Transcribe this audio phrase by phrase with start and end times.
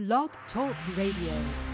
[0.00, 1.69] Blog Talk Radio.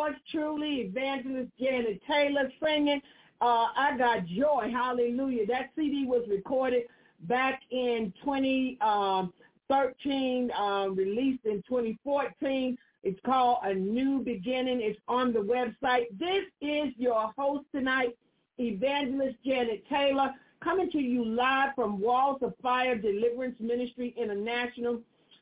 [0.00, 3.02] Yours truly, Evangelist Janet Taylor singing.
[3.40, 4.70] Uh, I got joy.
[4.72, 5.44] Hallelujah.
[5.46, 6.84] That CD was recorded
[7.22, 12.78] back in 2013, um, released in 2014.
[13.02, 14.82] It's called A New Beginning.
[14.82, 16.04] It's on the website.
[16.18, 18.16] This is your host tonight,
[18.58, 25.00] Evangelist Janet Taylor, coming to you live from Walls of Fire Deliverance Ministry International.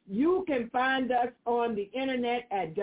[0.09, 2.75] You can find us on the internet at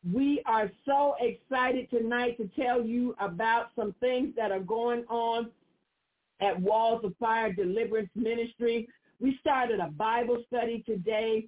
[0.09, 5.51] We are so excited tonight to tell you about some things that are going on
[6.41, 8.89] at Walls of Fire Deliverance Ministry.
[9.21, 11.47] We started a Bible study today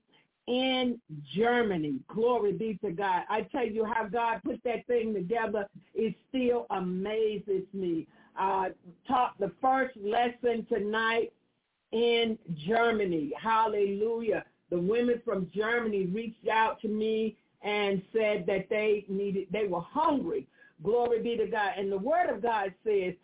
[0.49, 1.01] in
[1.35, 2.01] Germany.
[2.09, 3.23] Glory be to God.
[3.31, 5.67] I tell you how God put that thing together.
[5.95, 8.07] It still amazes me.
[8.39, 8.71] Uh,
[9.09, 11.33] taught the first lesson tonight
[11.93, 13.33] in Germany.
[13.41, 14.45] Hallelujah.
[14.71, 19.81] The women from Germany reached out to me and said that they needed, they were
[19.81, 20.47] hungry.
[20.83, 21.73] Glory be to God.
[21.77, 23.15] And the word of God says,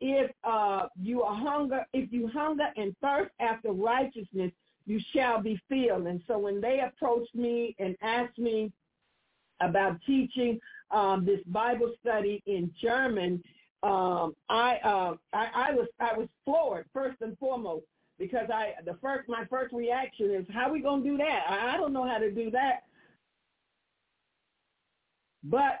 [0.00, 4.50] if uh, you are hunger, if you hunger and thirst after righteousness,
[4.86, 6.06] you shall be filled.
[6.06, 8.72] And so when they approached me and asked me
[9.60, 10.60] about teaching
[10.90, 13.42] um, this Bible study in German,
[13.82, 17.84] um, I, uh, I I was I was floored first and foremost
[18.18, 21.44] because I the first my first reaction is how we gonna do that?
[21.48, 22.84] I, I don't know how to do that.
[25.44, 25.80] But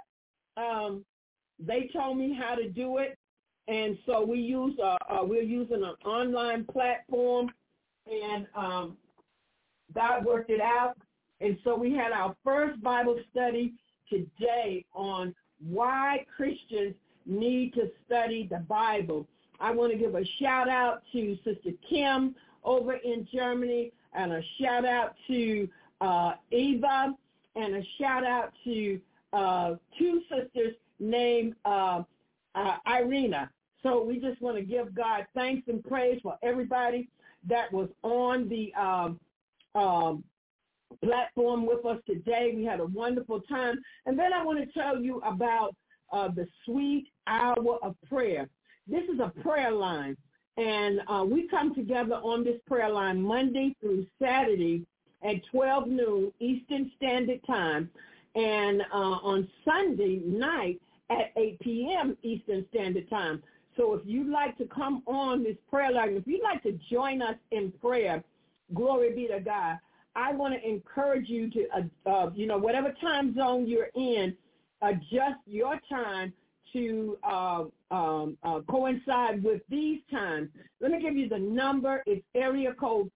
[0.56, 1.04] um,
[1.58, 3.18] they told me how to do it,
[3.68, 7.50] and so we use uh, uh, we're using an online platform,
[8.06, 8.96] and um,
[9.94, 10.96] God worked it out.
[11.40, 13.74] And so we had our first Bible study
[14.08, 15.34] today on
[15.66, 16.94] why Christians
[17.26, 19.26] need to study the Bible.
[19.60, 22.34] I want to give a shout out to Sister Kim
[22.64, 25.68] over in Germany and a shout out to
[26.00, 27.14] uh, Eva
[27.56, 29.00] and a shout out to
[29.34, 32.02] uh, two sisters named uh,
[32.54, 33.50] uh, Irina.
[33.82, 37.08] So we just want to give God thanks and praise for everybody
[37.48, 39.20] that was on the um,
[39.74, 40.24] um,
[41.02, 42.52] platform with us today.
[42.56, 43.76] We had a wonderful time.
[44.06, 45.74] And then I want to tell you about
[46.12, 48.48] uh, the sweet hour of prayer.
[48.86, 50.16] This is a prayer line.
[50.56, 54.86] And uh, we come together on this prayer line Monday through Saturday
[55.22, 57.90] at 12 noon Eastern Standard Time
[58.34, 62.16] and uh, on Sunday night at 8 p.m.
[62.22, 63.42] Eastern Standard Time.
[63.76, 67.22] So if you'd like to come on this prayer line, if you'd like to join
[67.22, 68.22] us in prayer,
[68.72, 69.78] glory be to God.
[70.16, 74.36] I want to encourage you to, uh, uh, you know, whatever time zone you're in,
[74.82, 76.32] adjust your time
[76.72, 80.50] to uh, um, uh, coincide with these times.
[80.80, 82.02] Let me give you the number.
[82.06, 83.10] It's area code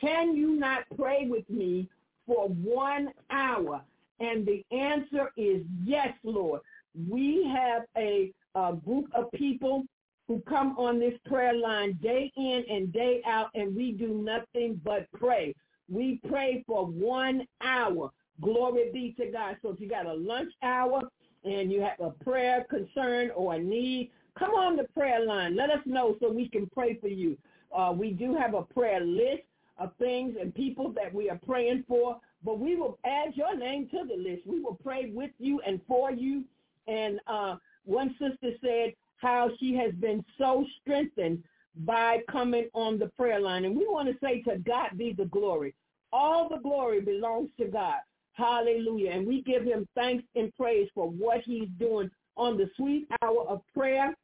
[0.00, 1.88] can you not pray with me
[2.26, 3.80] for one hour?
[4.20, 6.60] And the answer is yes, Lord.
[7.08, 9.84] We have a, a group of people
[10.26, 14.80] who come on this prayer line day in and day out, and we do nothing
[14.82, 15.54] but pray.
[15.88, 18.10] We pray for one hour.
[18.40, 19.56] Glory be to God.
[19.62, 21.02] So if you got a lunch hour
[21.44, 25.54] and you have a prayer concern or a need, come on the prayer line.
[25.54, 27.38] Let us know so we can pray for you.
[27.76, 29.42] Uh, we do have a prayer list
[29.78, 33.88] of things and people that we are praying for, but we will add your name
[33.90, 34.42] to the list.
[34.46, 36.44] We will pray with you and for you.
[36.88, 41.42] And uh, one sister said how she has been so strengthened
[41.84, 43.64] by coming on the prayer line.
[43.64, 45.74] And we want to say to God be the glory.
[46.12, 47.98] All the glory belongs to God.
[48.32, 49.12] Hallelujah.
[49.12, 53.46] And we give him thanks and praise for what he's doing on the sweet hour
[53.48, 54.14] of prayer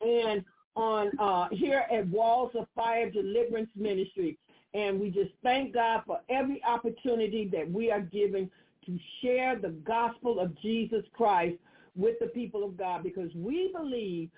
[0.00, 0.44] and
[0.76, 4.38] on uh, here at Walls of Fire Deliverance Ministry.
[4.72, 8.50] And we just thank God for every opportunity that we are given
[8.86, 11.56] to share the gospel of Jesus Christ
[11.96, 14.30] with the people of God because we believe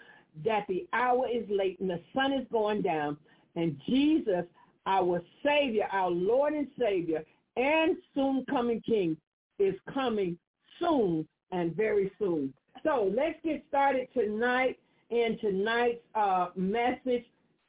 [0.45, 3.17] that the hour is late and the sun is going down
[3.57, 4.45] and Jesus,
[4.87, 7.25] our Savior, our Lord and Savior,
[7.57, 9.17] and soon coming King
[9.59, 10.39] is coming
[10.79, 12.53] soon and very soon.
[12.85, 14.79] So let's get started tonight
[15.11, 17.25] in tonight's uh, message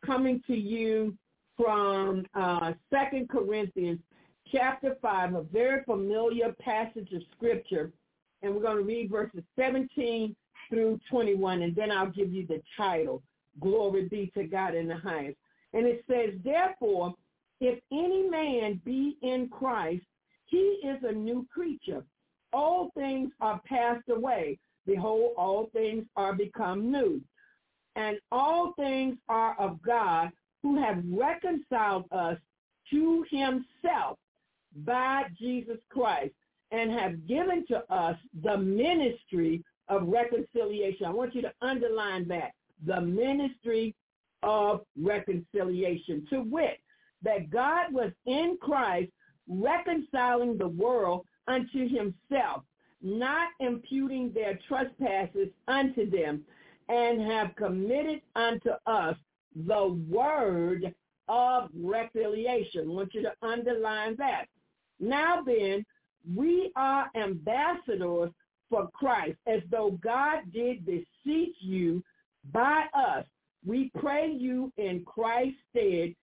[0.05, 1.15] coming to you
[1.55, 3.99] from uh, 2 Corinthians
[4.51, 7.91] chapter 5, a very familiar passage of scripture.
[8.41, 10.35] And we're going to read verses 17
[10.69, 13.21] through 21, and then I'll give you the title,
[13.59, 15.37] Glory be to God in the highest.
[15.73, 17.15] And it says, Therefore,
[17.59, 20.05] if any man be in Christ,
[20.45, 22.03] he is a new creature.
[22.53, 24.59] All things are passed away.
[24.85, 27.21] Behold, all things are become new.
[27.95, 32.37] And all things are of God who have reconciled us
[32.91, 34.17] to himself
[34.85, 36.33] by Jesus Christ
[36.71, 41.05] and have given to us the ministry of reconciliation.
[41.05, 42.51] I want you to underline that.
[42.85, 43.95] The ministry
[44.43, 46.25] of reconciliation.
[46.29, 46.79] To wit,
[47.23, 49.11] that God was in Christ
[49.47, 52.63] reconciling the world unto himself,
[53.01, 56.43] not imputing their trespasses unto them,
[56.89, 59.15] and have committed unto us
[59.65, 60.93] the word
[61.27, 62.89] of reconciliation.
[62.89, 64.45] I want you to underline that.
[64.99, 65.85] Now then,
[66.35, 68.31] we are ambassadors
[68.69, 72.03] for Christ, as though God did beseech you
[72.51, 73.25] by us.
[73.65, 76.13] We pray you in Christ's stead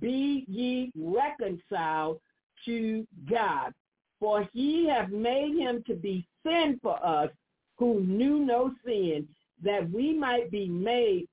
[0.00, 2.20] be ye reconciled
[2.64, 3.72] to God.
[4.20, 7.30] For he hath made him to be sin for us
[7.76, 9.28] who knew no sin,
[9.62, 11.26] that we might be made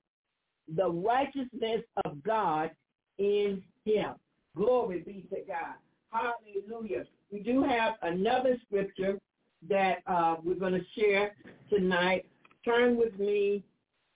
[0.76, 2.72] the righteousness of God
[3.18, 4.16] in him.
[4.56, 5.76] Glory be to God.
[6.12, 7.06] Hallelujah.
[7.32, 9.18] We do have another scripture
[9.70, 11.34] that uh, we're going to share
[11.70, 12.26] tonight.
[12.66, 13.64] Turn with me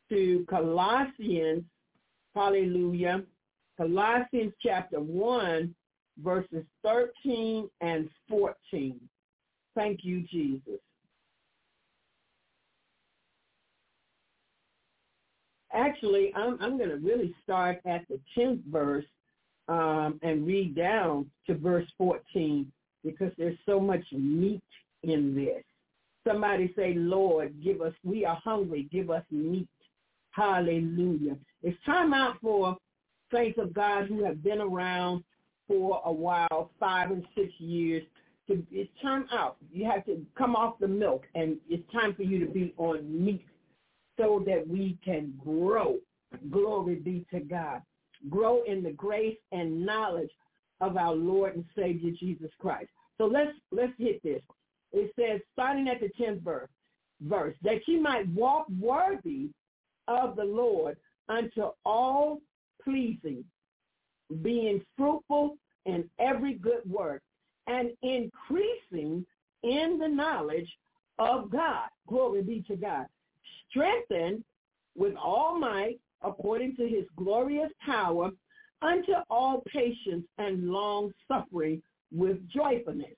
[0.10, 1.64] to Colossians,
[2.36, 3.24] hallelujah,
[3.78, 5.74] Colossians chapter 1,
[6.22, 9.00] verses 13 and 14.
[9.76, 10.80] Thank you, Jesus.
[15.74, 19.06] Actually, I'm, I'm going to really start at the 10th verse
[19.68, 22.72] um, and read down to verse 14
[23.06, 24.62] because there's so much meat
[25.04, 25.64] in this.
[26.28, 29.68] Somebody say, Lord, give us, we are hungry, give us meat.
[30.32, 31.38] Hallelujah.
[31.64, 32.76] It's time out for
[33.34, 35.24] saints of God who have been around
[35.68, 38.04] for a while, five and six years.
[38.48, 39.58] To, it's time out.
[39.72, 43.26] You have to come off the milk, and it's time for you to be on
[43.26, 43.46] meat
[44.18, 45.98] so that we can grow.
[46.52, 47.82] Glory be to God.
[48.30, 50.30] Grow in the grace and knowledge
[50.82, 52.90] of our Lord and Savior Jesus Christ.
[53.18, 54.42] So let's let's hit this.
[54.92, 56.70] It says, starting at the tenth verse,
[57.22, 59.50] verse, that ye might walk worthy
[60.08, 62.40] of the Lord unto all
[62.84, 63.44] pleasing,
[64.42, 67.22] being fruitful in every good work,
[67.68, 69.26] and increasing
[69.64, 70.72] in the knowledge
[71.20, 71.90] of God.
[72.08, 73.06] Glory be to God.
[73.70, 74.44] Strengthened
[74.96, 78.32] with all might according to his glorious power
[78.86, 81.82] unto all patience and long suffering
[82.14, 83.16] with joyfulness,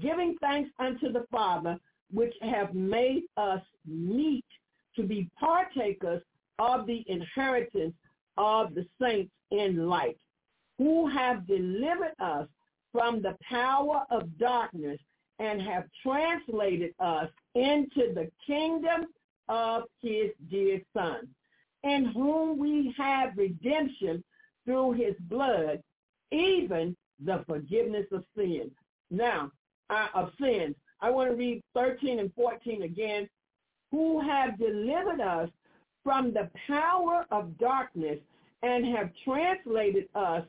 [0.00, 1.78] giving thanks unto the Father,
[2.12, 4.44] which have made us meet
[4.94, 6.22] to be partakers
[6.58, 7.94] of the inheritance
[8.38, 10.18] of the saints in light,
[10.78, 12.48] who have delivered us
[12.92, 14.98] from the power of darkness
[15.38, 19.04] and have translated us into the kingdom
[19.48, 21.28] of his dear Son,
[21.84, 24.24] in whom we have redemption
[24.66, 25.80] through his blood,
[26.30, 26.94] even
[27.24, 28.70] the forgiveness of sin.
[29.10, 29.50] Now,
[29.88, 30.74] uh, of sins.
[31.00, 33.28] I want to read 13 and 14 again.
[33.92, 35.48] Who have delivered us
[36.02, 38.18] from the power of darkness
[38.62, 40.44] and have translated us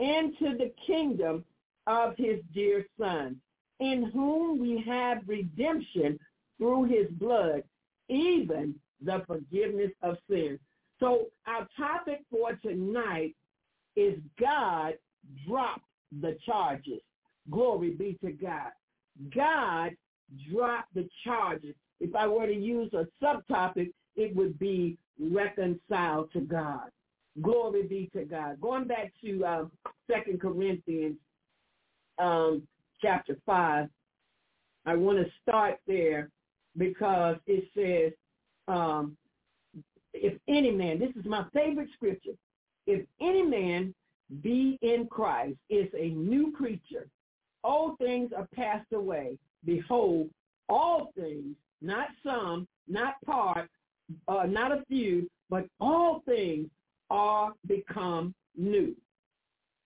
[0.00, 1.44] into the kingdom
[1.86, 3.36] of his dear Son,
[3.78, 6.18] in whom we have redemption
[6.58, 7.62] through his blood,
[8.08, 10.58] even the forgiveness of sins.
[10.98, 13.34] So our topic for tonight
[14.00, 14.94] is God
[15.46, 15.84] dropped
[16.20, 17.00] the charges.
[17.50, 18.72] Glory be to God.
[19.34, 19.92] God
[20.50, 21.74] dropped the charges.
[22.00, 26.90] If I were to use a subtopic, it would be reconciled to God.
[27.42, 28.60] Glory be to God.
[28.60, 29.64] Going back to uh,
[30.10, 31.16] Second uh, Corinthians
[32.18, 32.62] um,
[33.00, 33.88] chapter 5,
[34.86, 36.30] I want to start there
[36.76, 38.12] because it says,
[38.68, 39.16] um,
[40.12, 42.32] if any man, this is my favorite scripture,
[42.90, 43.94] if any man
[44.42, 47.06] be in Christ, is a new creature.
[47.62, 49.38] All things are passed away.
[49.64, 50.30] Behold,
[50.68, 53.68] all things, not some, not part,
[54.28, 56.68] uh, not a few, but all things
[57.10, 58.94] are become new.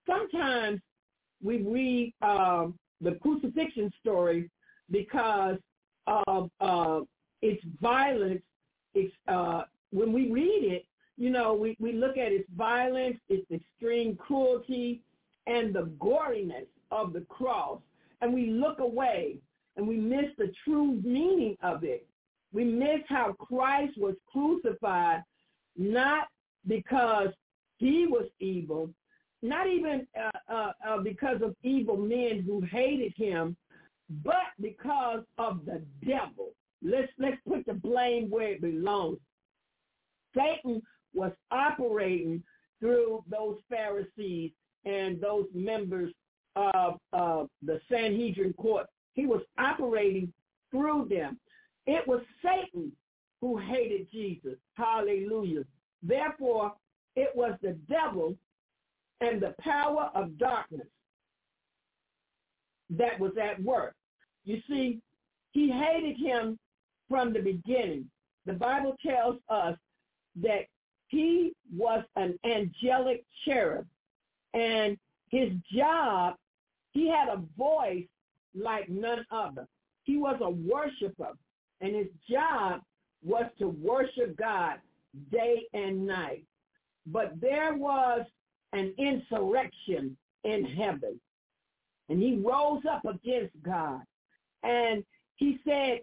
[0.07, 0.79] Sometimes
[1.43, 2.67] we read uh,
[3.01, 4.49] the crucifixion story
[4.89, 5.57] because
[6.07, 6.99] of uh,
[7.41, 8.41] its violence.
[8.93, 10.85] It's, uh, when we read it,
[11.17, 15.01] you know, we, we look at its violence, its extreme cruelty,
[15.47, 17.79] and the goriness of the cross,
[18.21, 19.37] and we look away
[19.77, 22.07] and we miss the true meaning of it.
[22.53, 25.21] We miss how Christ was crucified
[25.77, 26.27] not
[26.67, 27.29] because
[27.77, 28.89] he was evil,
[29.41, 33.55] not even uh, uh, uh, because of evil men who hated him,
[34.23, 36.51] but because of the devil.
[36.81, 39.17] Let's let's put the blame where it belongs.
[40.35, 40.81] Satan
[41.15, 42.43] was operating
[42.79, 44.51] through those Pharisees
[44.85, 46.13] and those members
[46.55, 48.87] of uh, the Sanhedrin court.
[49.13, 50.31] He was operating
[50.71, 51.39] through them.
[51.87, 52.91] It was Satan
[53.41, 54.55] who hated Jesus.
[54.73, 55.63] Hallelujah.
[56.03, 56.73] Therefore,
[57.15, 58.35] it was the devil
[59.21, 60.87] and the power of darkness
[62.89, 63.95] that was at work.
[64.43, 64.99] You see,
[65.51, 66.59] he hated him
[67.09, 68.05] from the beginning.
[68.45, 69.77] The Bible tells us
[70.41, 70.65] that
[71.15, 73.87] he was an angelic cherub
[74.53, 74.97] and
[75.29, 76.35] his job,
[76.91, 78.05] he had a voice
[78.53, 79.65] like none other.
[80.03, 81.31] He was a worshiper
[81.79, 82.81] and his job
[83.23, 84.79] was to worship God
[85.31, 86.43] day and night.
[87.07, 88.25] But there was
[88.73, 91.19] an insurrection in heaven.
[92.09, 94.01] And he rose up against God.
[94.63, 95.03] And
[95.35, 96.01] he said,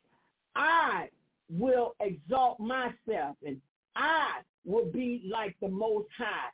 [0.57, 1.09] I
[1.51, 3.61] will exalt myself and
[3.95, 6.51] I will be like the Most High.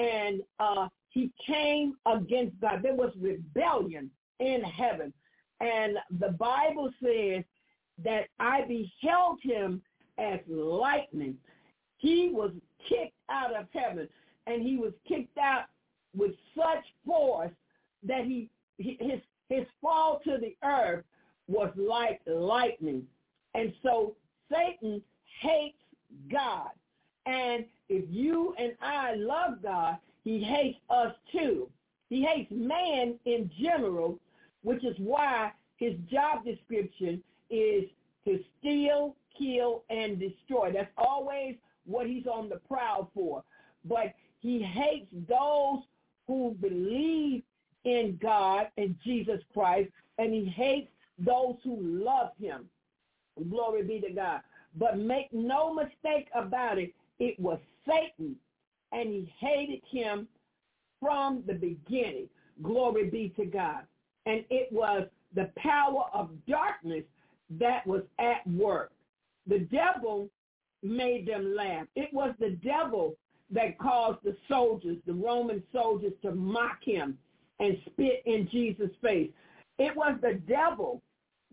[0.00, 2.80] And uh, he came against God.
[2.82, 4.10] There was rebellion
[4.40, 5.12] in heaven.
[5.60, 7.44] And the Bible says
[8.04, 9.82] that I beheld him
[10.18, 11.36] as lightning.
[11.96, 12.52] He was
[12.88, 14.08] kicked out of heaven,
[14.46, 15.64] and he was kicked out
[16.16, 17.50] with such force
[18.04, 21.04] that he his his fall to the earth
[21.48, 23.02] was like lightning.
[23.54, 24.14] And so
[24.50, 25.02] Satan
[25.40, 25.78] hates
[26.30, 26.70] God.
[27.26, 31.68] And if you and I love God, he hates us too.
[32.10, 34.18] He hates man in general,
[34.62, 37.84] which is why his job description is
[38.24, 40.72] to steal, kill, and destroy.
[40.72, 41.56] That's always
[41.86, 43.42] what he's on the prowl for.
[43.84, 45.80] But he hates those
[46.26, 47.42] who believe
[47.84, 52.68] in God and Jesus Christ, and he hates those who love him.
[53.50, 54.40] Glory be to God.
[54.76, 58.36] But make no mistake about it, it was Satan,
[58.92, 60.28] and he hated him
[61.00, 62.28] from the beginning.
[62.62, 63.82] Glory be to God.
[64.26, 67.04] And it was the power of darkness
[67.58, 68.92] that was at work.
[69.46, 70.28] The devil
[70.82, 71.86] made them laugh.
[71.96, 73.16] It was the devil
[73.50, 77.16] that caused the soldiers, the Roman soldiers, to mock him
[77.60, 79.30] and spit in Jesus' face.
[79.78, 81.02] It was the devil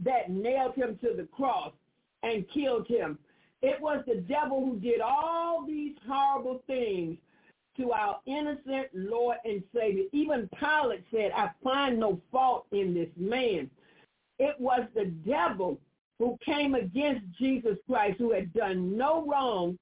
[0.04, 1.72] that nailed him to the cross
[2.24, 3.18] and killed him.
[3.62, 7.18] It was the devil who did all these horrible things
[7.78, 10.04] to our innocent Lord and Savior.
[10.12, 13.70] Even Pilate said, I find no fault in this man.
[14.40, 15.80] It was the devil
[16.20, 19.78] who came against Jesus Christ, who had done no wrong,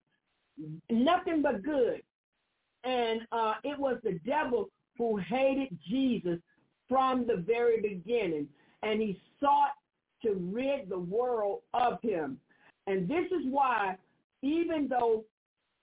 [0.89, 2.01] nothing but good.
[2.83, 6.39] And uh, it was the devil who hated Jesus
[6.89, 8.47] from the very beginning.
[8.81, 9.73] And he sought
[10.23, 12.39] to rid the world of him.
[12.87, 13.95] And this is why,
[14.41, 15.23] even though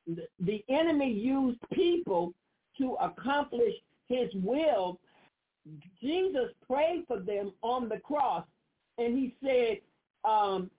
[0.07, 2.33] the enemy used people
[2.78, 3.75] to accomplish
[4.09, 4.99] his will,
[6.00, 8.45] Jesus prayed for them on the cross.
[8.99, 9.78] And he said,
[10.28, 10.70] um,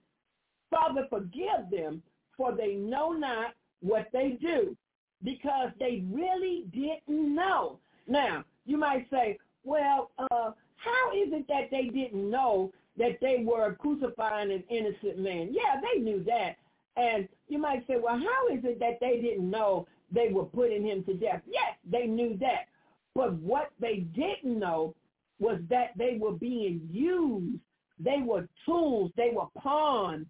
[0.70, 2.02] Father, forgive them,
[2.36, 4.76] for they know not what they do,
[5.22, 7.78] because they really didn't know.
[8.06, 13.42] Now, you might say, well, uh, how is it that they didn't know that they
[13.44, 15.50] were crucifying an innocent man?
[15.52, 16.56] Yeah, they knew that.
[16.96, 20.84] And you might say, well, how is it that they didn't know they were putting
[20.84, 21.40] him to death?
[21.46, 22.66] Yes, they knew that.
[23.14, 24.94] But what they didn't know
[25.38, 27.60] was that they were being used.
[27.98, 29.10] They were tools.
[29.16, 30.26] They were pawns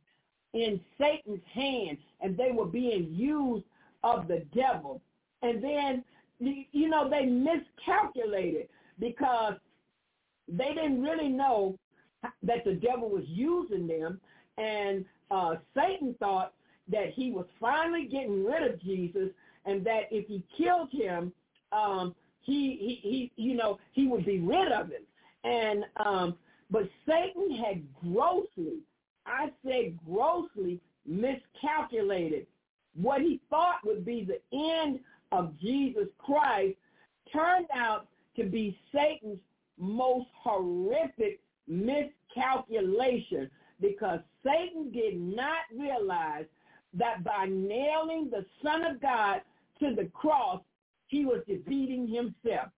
[0.52, 3.64] in Satan's hand, and they were being used
[4.04, 5.00] of the devil.
[5.42, 6.04] And then,
[6.38, 9.54] you know, they miscalculated because
[10.48, 11.78] they didn't really know
[12.42, 14.20] that the devil was using them.
[14.58, 16.52] And uh, Satan thought
[16.88, 19.28] that he was finally getting rid of Jesus
[19.64, 21.32] and that if he killed him,
[21.72, 25.02] um, he, he, he, you know, he would be rid of him.
[25.44, 26.36] And, um,
[26.70, 28.80] but Satan had grossly,
[29.26, 32.46] I say grossly miscalculated
[32.94, 36.76] what he thought would be the end of Jesus Christ
[37.32, 38.06] turned out
[38.36, 39.38] to be Satan's
[39.78, 41.40] most horrific
[41.72, 46.46] miscalculation because Satan did not realize
[46.94, 49.40] that by nailing the Son of God
[49.80, 50.60] to the cross,
[51.06, 52.68] he was defeating himself.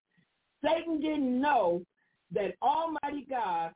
[0.65, 1.85] Satan didn't know
[2.33, 3.73] that Almighty God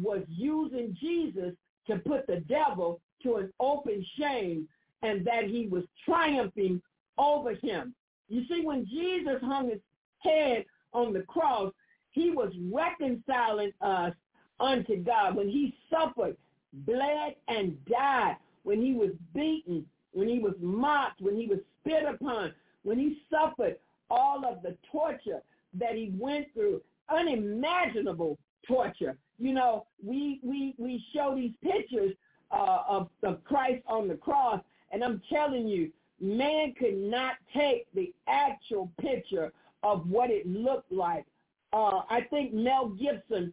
[0.00, 1.54] was using Jesus
[1.88, 4.68] to put the devil to an open shame
[5.02, 6.80] and that he was triumphing
[7.16, 7.94] over him.
[8.28, 9.80] You see, when Jesus hung his
[10.18, 11.72] head on the cross,
[12.10, 14.12] he was reconciling us
[14.60, 15.36] unto God.
[15.36, 16.36] When he suffered,
[16.72, 22.04] bled, and died, when he was beaten, when he was mocked, when he was spit
[22.04, 23.76] upon, when he suffered
[24.10, 25.42] all of the torture
[25.74, 29.16] that he went through, unimaginable torture.
[29.38, 32.12] You know, we we we show these pictures
[32.50, 35.90] uh, of, of Christ on the cross, and I'm telling you,
[36.20, 41.24] man could not take the actual picture of what it looked like.
[41.72, 43.52] Uh, I think Mel Gibson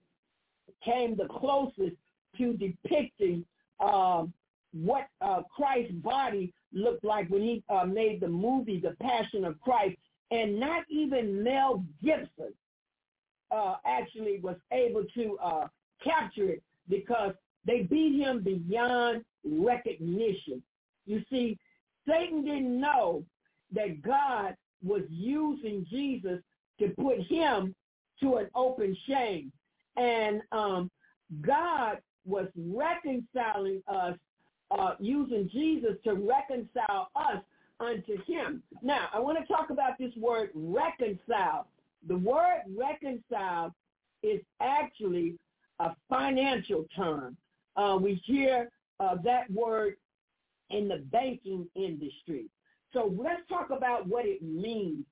[0.83, 1.95] came the closest
[2.37, 3.45] to depicting
[3.79, 4.33] um,
[4.71, 8.79] what uh, Christ's body looked like when he uh, made the movie
[9.45, 9.97] Of Christ.
[10.31, 12.53] And not even Mel Gibson
[13.51, 15.67] uh, actually was able to uh,
[16.03, 17.34] capture it because
[17.65, 20.62] they beat him beyond recognition.
[21.05, 21.58] You see,
[22.08, 23.23] Satan didn't know
[23.73, 26.39] that God was using Jesus
[26.79, 27.73] to put him
[28.21, 29.51] to an open shame.
[29.95, 30.91] And um,
[31.41, 34.15] God was reconciling us
[34.71, 37.41] uh, using Jesus to reconcile us
[37.79, 38.63] unto him.
[38.81, 41.67] Now, I want to talk about this word reconcile.
[42.07, 43.73] The word reconcile
[44.23, 45.38] is actually
[45.79, 47.38] a financial term.
[47.75, 49.95] Uh, we hear uh, that word
[50.69, 52.45] in the banking industry.
[52.93, 55.05] So let's talk about what it means.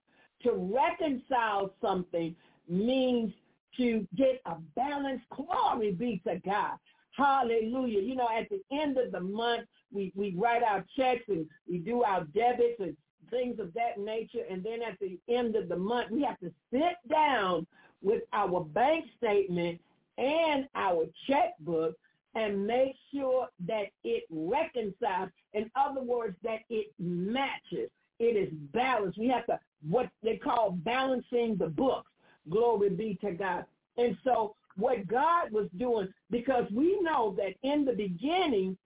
[0.43, 2.35] To reconcile something
[2.67, 3.33] means
[3.77, 6.77] to get a balanced glory be to God.
[7.15, 8.01] Hallelujah.
[8.01, 11.77] You know, at the end of the month, we, we write our checks and we
[11.77, 12.97] do our debits and
[13.29, 14.43] things of that nature.
[14.49, 17.67] And then at the end of the month, we have to sit down
[18.01, 19.79] with our bank statement
[20.17, 21.95] and our checkbook
[22.35, 25.29] and make sure that it reconciles.
[25.53, 27.89] In other words, that it matches.
[28.19, 29.19] It is balanced.
[29.19, 32.09] We have to, what they call balancing the books.
[32.49, 33.65] Glory be to God.
[33.97, 38.77] And so what God was doing, because we know that in the beginning,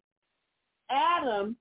[0.90, 1.56] Adam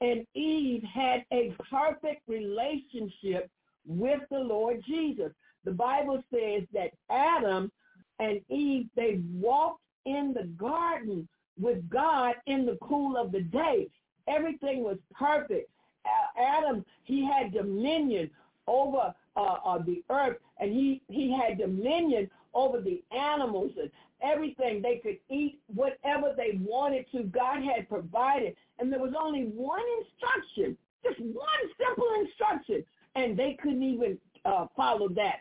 [0.00, 3.50] and Eve had a perfect relationship
[3.86, 5.32] with the Lord Jesus.
[5.64, 7.72] The Bible says that Adam
[8.18, 13.88] and Eve, they walked in the garden with God in the cool of the day.
[14.28, 15.70] Everything was perfect.
[16.38, 18.30] Adam, he had dominion
[18.66, 23.90] over uh, uh, the earth, and he, he had dominion over the animals and
[24.22, 24.82] everything.
[24.82, 27.24] They could eat whatever they wanted to.
[27.24, 28.56] God had provided.
[28.78, 31.46] And there was only one instruction, just one
[31.78, 32.84] simple instruction.
[33.14, 35.40] And they couldn't even uh, follow that.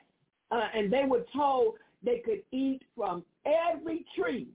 [0.51, 4.49] Uh, and they were told they could eat from every tree.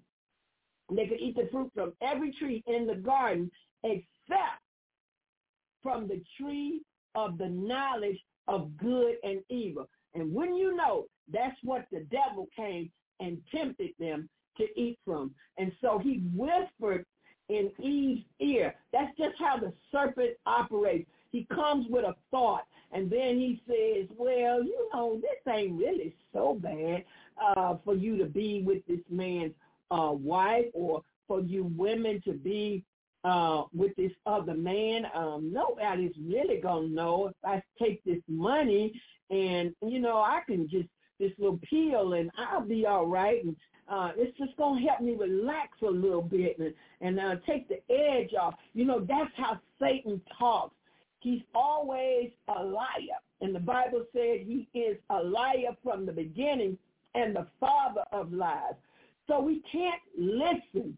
[0.93, 3.51] They could eat the fruit from every tree in the garden
[3.85, 4.61] except
[5.83, 6.83] from the tree
[7.15, 8.19] of the knowledge
[8.49, 9.89] of good and evil.
[10.15, 15.33] And when you know, that's what the devil came and tempted them to eat from.
[15.59, 17.07] And so he whispered
[17.49, 18.75] in Eve's ear.
[18.93, 21.09] That's just how the serpent operates.
[21.31, 26.15] He comes with a thought, and then he says, well, you know, this ain't really
[26.33, 27.05] so bad
[27.41, 29.53] uh, for you to be with this man's
[29.91, 32.83] uh, wife or for you women to be
[33.23, 35.07] uh, with this other man.
[35.15, 40.41] Um, nobody's really going to know if I take this money and, you know, I
[40.47, 40.89] can just,
[41.19, 43.45] this little pill and I'll be all right.
[43.45, 43.57] And
[43.89, 47.81] uh, it's just to help me relax a little bit and, and uh, take the
[47.93, 48.55] edge off.
[48.73, 50.75] You know, that's how Satan talks.
[51.21, 53.21] He's always a liar.
[53.41, 56.79] And the Bible said he is a liar from the beginning
[57.15, 58.75] and the father of lies.
[59.27, 60.97] So we can't listen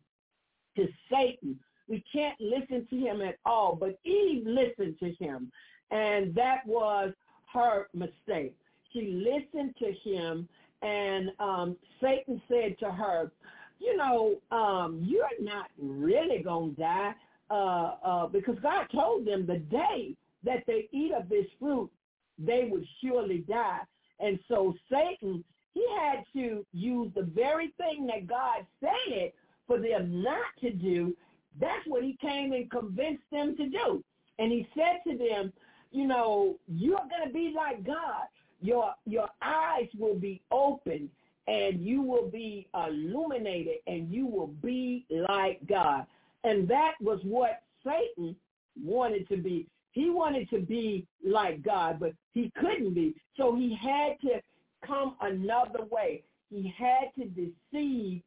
[0.76, 1.58] to Satan.
[1.88, 3.76] We can't listen to him at all.
[3.76, 5.50] But Eve listened to him.
[5.90, 7.12] And that was
[7.52, 8.56] her mistake.
[8.92, 10.48] She listened to him
[10.82, 13.30] and um, Satan said to her,
[13.78, 17.14] you know, um, you're not really going to die
[17.50, 21.90] uh, uh, because God told them the day that they eat of this fruit,
[22.38, 23.80] they would surely die.
[24.20, 29.32] And so Satan, he had to use the very thing that God said
[29.66, 31.16] for them not to do.
[31.60, 34.04] That's what he came and convinced them to do.
[34.38, 35.52] And he said to them,
[35.92, 38.26] you know, you're going to be like God.
[38.60, 41.08] Your, your eyes will be opened
[41.48, 46.06] and you will be illuminated and you will be like God.
[46.44, 48.36] And that was what Satan
[48.82, 49.66] wanted to be.
[49.92, 53.14] He wanted to be like God, but he couldn't be.
[53.36, 54.40] So he had to
[54.86, 56.22] come another way.
[56.50, 58.22] He had to deceive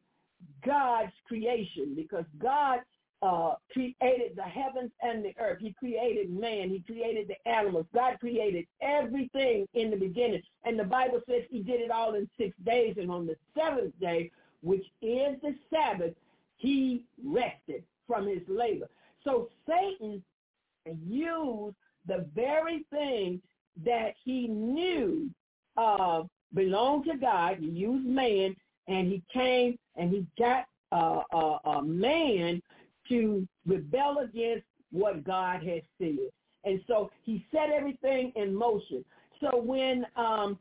[0.64, 2.80] God's creation because God
[3.26, 5.58] uh, created the heavens and the earth.
[5.60, 6.70] He created man.
[6.70, 7.86] He created the animals.
[7.92, 10.42] God created everything in the beginning.
[10.64, 12.96] And the Bible says he did it all in six days.
[12.98, 14.30] And on the seventh day,
[14.62, 16.14] which is the Sabbath,
[16.56, 18.88] he rested from his labor.
[19.24, 20.22] So Satan
[21.04, 23.42] used the very thing
[23.84, 25.28] that he knew
[25.76, 26.22] uh,
[26.54, 27.58] belonged to God.
[27.58, 28.54] He used man,
[28.86, 32.62] and he came and he got uh, uh, a man
[33.08, 36.30] to rebel against what God has said.
[36.64, 39.04] And so he set everything in motion.
[39.40, 40.58] So when um,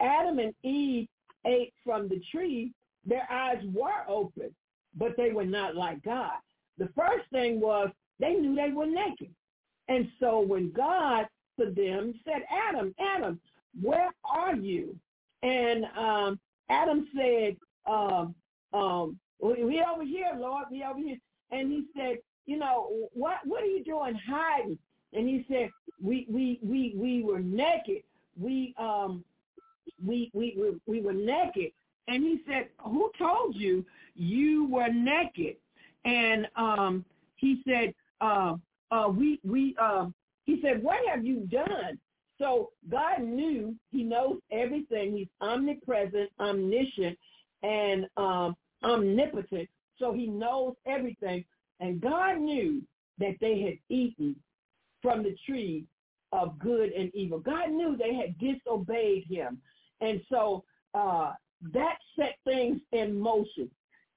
[0.00, 1.08] Adam and Eve
[1.46, 2.72] ate from the tree,
[3.06, 4.54] their eyes were open,
[4.96, 6.32] but they were not like God.
[6.78, 9.30] The first thing was they knew they were naked.
[9.88, 11.26] And so when God
[11.58, 13.40] to them said, Adam, Adam,
[13.80, 14.96] where are you?
[15.42, 18.34] And um, Adam said, um,
[18.72, 21.16] um, we over here, Lord, we over here.
[21.50, 24.78] And he said, you know, what what are you doing hiding?
[25.12, 25.70] And he said,
[26.02, 28.02] we we we we were naked.
[28.38, 29.24] We um
[30.04, 31.72] we we we, we were naked.
[32.08, 33.84] And he said, who told you
[34.14, 35.56] you were naked?
[36.04, 37.04] And um
[37.36, 38.54] he said, uh,
[38.90, 40.06] uh, we we uh,
[40.44, 41.98] he said, what have you done?
[42.38, 45.16] So God knew he knows everything.
[45.16, 47.18] He's omnipresent, omniscient,
[47.62, 49.68] and um, omnipotent.
[49.98, 51.44] So he knows everything.
[51.80, 52.82] And God knew
[53.18, 54.36] that they had eaten
[55.02, 55.84] from the tree
[56.32, 57.38] of good and evil.
[57.38, 59.58] God knew they had disobeyed him.
[60.00, 61.32] And so uh,
[61.72, 63.70] that set things in motion.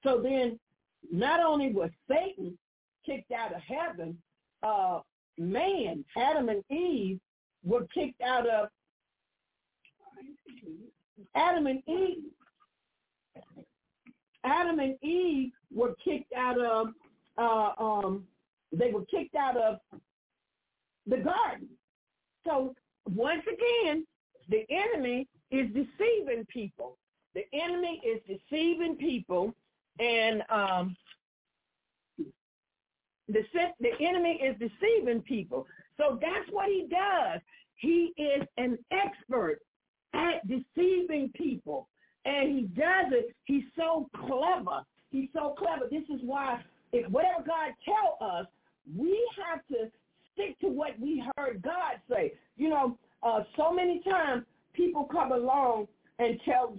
[0.04, 0.58] So then
[1.10, 2.56] not only was Satan
[3.04, 4.18] kicked out of heaven,
[4.62, 5.00] uh,
[5.38, 7.18] man, Adam and Eve,
[7.64, 8.68] were kicked out of
[11.34, 12.24] Adam and Eve.
[14.44, 16.88] Adam and Eve were kicked out of
[17.38, 18.24] uh, um,
[18.72, 19.78] they were kicked out of
[21.06, 21.68] the garden.
[22.46, 22.74] So
[23.06, 24.06] once again,
[24.48, 26.96] the enemy is deceiving people.
[27.34, 29.54] The enemy is deceiving people,
[29.98, 30.96] and um,
[33.28, 33.42] the
[33.80, 35.66] the enemy is deceiving people.
[35.96, 37.40] So that's what he does.
[37.76, 39.60] He is an expert
[40.14, 41.88] at deceiving people,
[42.24, 43.34] and he does it.
[43.44, 44.82] He's so clever.
[45.12, 45.84] He's so clever.
[45.90, 46.58] This is why,
[46.92, 48.46] if whatever God tell us,
[48.96, 49.90] we have to
[50.32, 52.32] stick to what we heard God say.
[52.56, 55.86] You know, uh, so many times people come along
[56.18, 56.76] and tell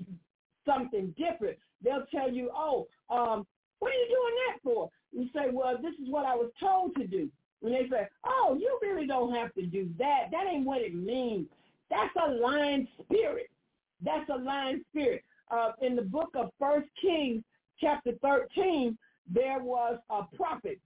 [0.66, 1.58] something different.
[1.84, 3.46] They'll tell you, oh, um,
[3.80, 4.90] what are you doing that for?
[5.12, 7.30] You say, well, this is what I was told to do.
[7.62, 10.30] And they say, oh, you really don't have to do that.
[10.32, 11.48] That ain't what it means.
[11.90, 13.50] That's a lying spirit.
[14.04, 15.24] That's a lying spirit.
[15.52, 17.44] Uh, in the book of First Kings,
[17.84, 18.98] chapter 13,
[19.32, 20.80] there was a prophet.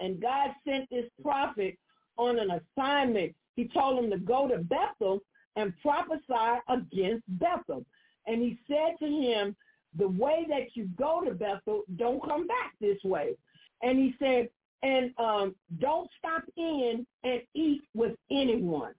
[0.00, 1.78] And God sent this prophet
[2.16, 3.34] on an assignment.
[3.56, 5.20] He told him to go to Bethel
[5.56, 7.84] and prophesy against Bethel.
[8.26, 9.54] And he said to him,
[9.96, 13.36] the way that you go to Bethel, don't come back this way.
[13.82, 14.48] And he said,
[14.82, 18.92] and um, don't stop in and eat with anyone.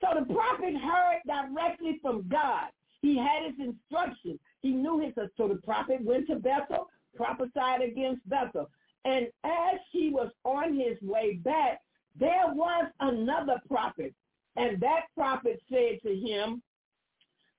[0.00, 2.68] So the prophet heard directly from God.
[3.02, 4.38] He had his instructions.
[4.66, 8.68] He knew his, so the prophet went to Bethel, prophesied against Bethel.
[9.04, 11.82] And as he was on his way back,
[12.18, 14.12] there was another prophet.
[14.56, 16.60] And that prophet said to him,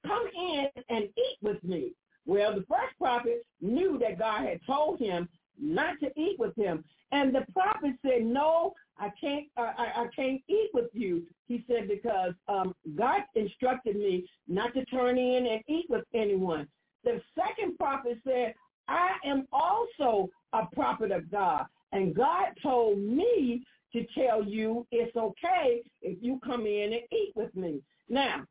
[0.06, 1.94] come in and eat with me.
[2.26, 6.84] Well, the first prophet knew that God had told him not to eat with him.
[7.14, 11.24] And the prophet said, no, I can't, uh, I, I can't eat with you.
[11.48, 16.68] He said, because um, God instructed me not to turn in and eat with anyone.
[17.04, 18.54] The second prophet said,
[18.88, 21.66] I am also a prophet of God.
[21.92, 27.34] And God told me to tell you it's okay if you come in and eat
[27.36, 27.82] with me.
[28.10, 28.46] Now,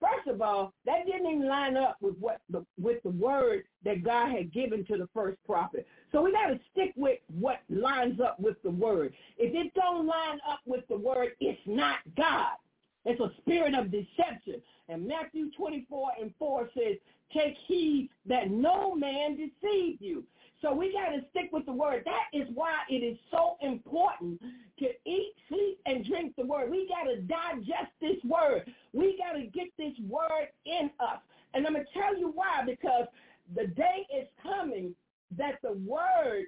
[0.00, 4.04] First of all, that didn't even line up with what the with the word that
[4.04, 5.86] God had given to the first prophet.
[6.12, 9.12] So we got to stick with what lines up with the word.
[9.36, 12.56] If it don't line up with the word, it's not God.
[13.08, 14.60] It's a spirit of deception.
[14.90, 16.96] And Matthew 24 and 4 says,
[17.32, 20.24] take heed that no man deceive you.
[20.60, 22.02] So we got to stick with the word.
[22.04, 24.42] That is why it is so important
[24.80, 26.70] to eat, sleep, and drink the word.
[26.70, 28.70] We got to digest this word.
[28.92, 31.20] We got to get this word in us.
[31.54, 33.06] And I'm going to tell you why, because
[33.56, 34.94] the day is coming
[35.36, 36.44] that the word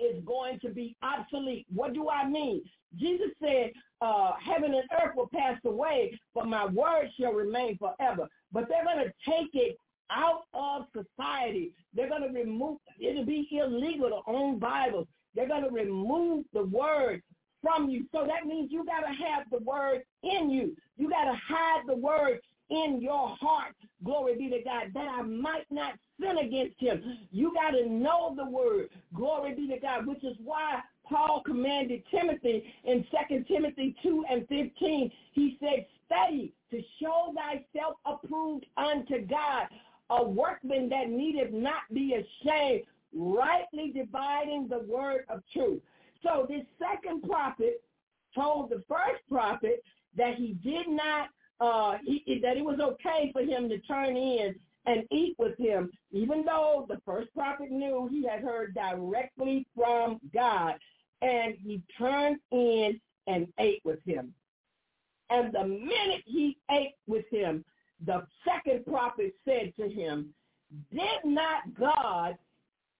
[0.00, 1.66] is going to be obsolete.
[1.74, 2.62] What do I mean?
[2.96, 8.28] Jesus said, uh, heaven and earth will pass away, but my word shall remain forever.
[8.52, 9.76] But they're going to take it
[10.10, 11.72] out of society.
[11.94, 15.06] They're going to remove, it'll be illegal to own Bibles.
[15.34, 17.22] They're going to remove the word
[17.62, 18.06] from you.
[18.12, 20.76] So that means you got to have the word in you.
[20.96, 23.74] You got to hide the word in your heart.
[24.04, 24.92] Glory be to God.
[24.94, 27.02] That I might not sin against him.
[27.30, 28.88] You got to know the word.
[29.14, 34.46] Glory be to God, which is why Paul commanded Timothy in 2 Timothy 2 and
[34.48, 35.10] 15.
[35.32, 39.66] He said, study to show thyself approved unto God,
[40.10, 42.82] a workman that needeth not be ashamed,
[43.14, 45.80] rightly dividing the word of truth.
[46.22, 47.82] So this second prophet
[48.34, 49.82] told the first prophet
[50.16, 51.28] that he did not,
[51.60, 54.54] uh, he, that it was okay for him to turn in
[54.86, 60.18] and eat with him, even though the first prophet knew he had heard directly from
[60.32, 60.74] God.
[61.20, 64.32] And he turned in and ate with him.
[65.30, 67.64] And the minute he ate with him,
[68.06, 70.32] the second prophet said to him,
[70.92, 72.38] did not God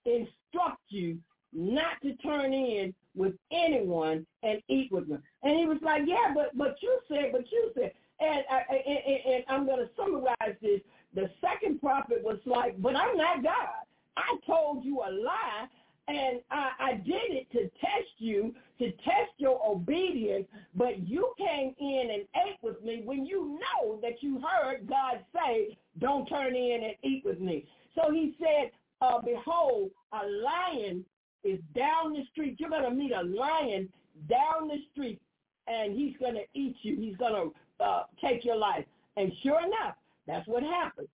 [0.04, 1.18] instruct you
[1.52, 5.22] not to turn in with anyone and eat with them?
[5.42, 7.92] And he was like, yeah, but but you said, but you said.
[8.20, 10.80] And, I, and, and I'm going to summarize this.
[11.14, 13.84] The second prophet was like, but I'm not God.
[14.16, 15.68] I told you a lie,
[16.08, 21.74] and I, I did it to test you, to test your obedience, but you came
[21.78, 26.56] in and ate with me when you know that you heard God say, don't turn
[26.56, 27.66] in and eat with me.
[27.94, 31.04] So he said, uh, behold, a lion
[31.44, 32.56] is down the street.
[32.58, 33.88] You're going to meet a lion
[34.28, 35.20] down the street,
[35.66, 36.96] and he's going to eat you.
[36.96, 38.84] He's going to uh, take your life.
[39.16, 41.08] And sure enough, that's what happened.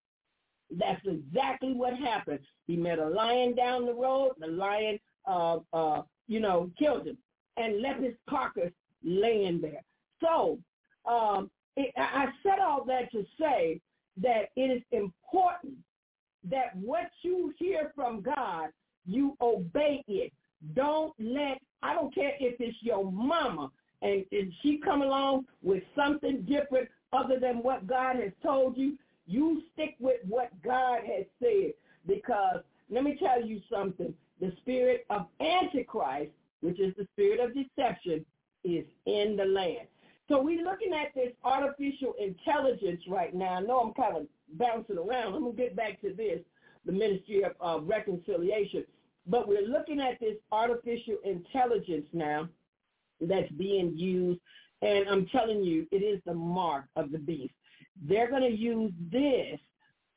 [0.71, 2.41] That's exactly what happened.
[2.67, 4.33] He met a lion down the road.
[4.39, 7.19] The lion, uh, uh, you know, killed him
[7.57, 8.73] and left his carcass
[9.03, 9.83] laying there.
[10.21, 10.59] So
[11.07, 13.81] um, it, I said all that to say
[14.23, 15.75] that it is important
[16.51, 18.71] that what you hear from God,
[19.07, 20.33] you obey it.
[20.75, 23.71] Don't let, I don't care if it's your mama
[24.05, 28.97] and, and she come along with something different other than what God has told you,
[29.27, 31.73] you stick with what God has said
[32.07, 34.13] because let me tell you something.
[34.41, 38.27] The spirit of Antichrist, which is the spirit of deception,
[38.63, 39.89] is in the land.
[40.29, 43.55] So we're looking at this artificial intelligence right now.
[43.55, 45.35] I know I'm kind of bouncing around.
[45.35, 46.41] I'm going to get back to this,
[46.85, 48.85] the Ministry of uh, Reconciliation.
[49.27, 52.49] But we're looking at this artificial intelligence now
[53.21, 54.41] that's being used.
[54.83, 57.55] And I'm telling you, it is the mark of the beast.
[58.07, 59.59] They're going to use this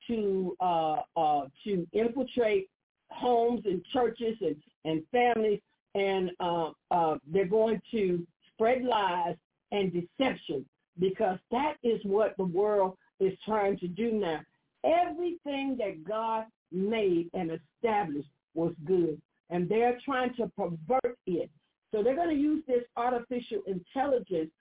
[0.08, 2.70] to uh, uh, to infiltrate
[3.10, 4.56] homes and churches and,
[4.86, 5.60] and families,
[5.96, 9.36] and uh, uh, they're going to spread lies
[9.72, 10.66] and deception
[11.00, 14.40] because that is what the world is trying to do now.
[14.84, 21.50] Everything that God made and established was good, and they're trying to pervert it.
[21.92, 24.52] So they're going to use this artificial intelligence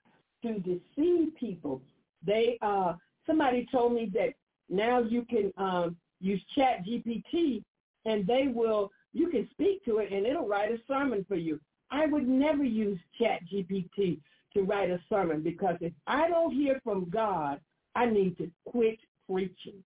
[0.43, 1.81] to deceive people.
[2.25, 2.93] They uh,
[3.25, 4.33] somebody told me that
[4.69, 7.63] now you can um, use Chat GPT
[8.05, 11.59] and they will, you can speak to it and it'll write a sermon for you.
[11.91, 14.19] I would never use Chat GPT
[14.53, 17.59] to write a sermon because if I don't hear from God,
[17.95, 19.83] I need to quit preaching.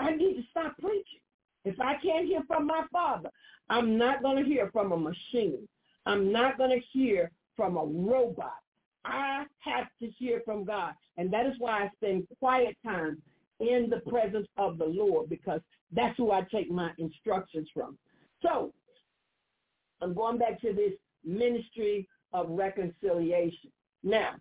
[0.00, 1.23] I need to stop preaching.
[1.64, 3.30] If I can't hear from my Father,
[3.70, 5.66] I'm not going to hear from a machine.
[6.06, 8.58] I'm not going to hear from a robot.
[9.04, 10.94] I have to hear from God.
[11.16, 13.22] And that is why I spend quiet time
[13.60, 15.60] in the presence of the Lord because
[15.92, 17.96] that's who I take my instructions from.
[18.42, 18.72] So
[20.00, 20.92] I'm going back to this
[21.24, 23.70] ministry of reconciliation.
[24.02, 24.34] Now,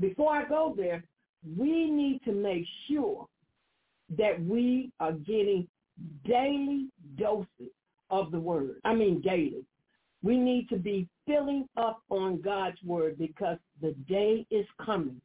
[0.00, 1.04] before I go there,
[1.56, 3.26] we need to make sure
[4.16, 5.66] that we are getting
[6.24, 7.72] daily doses
[8.10, 8.76] of the word.
[8.84, 9.64] I mean daily.
[10.22, 15.20] We need to be filling up on God's word because the day is coming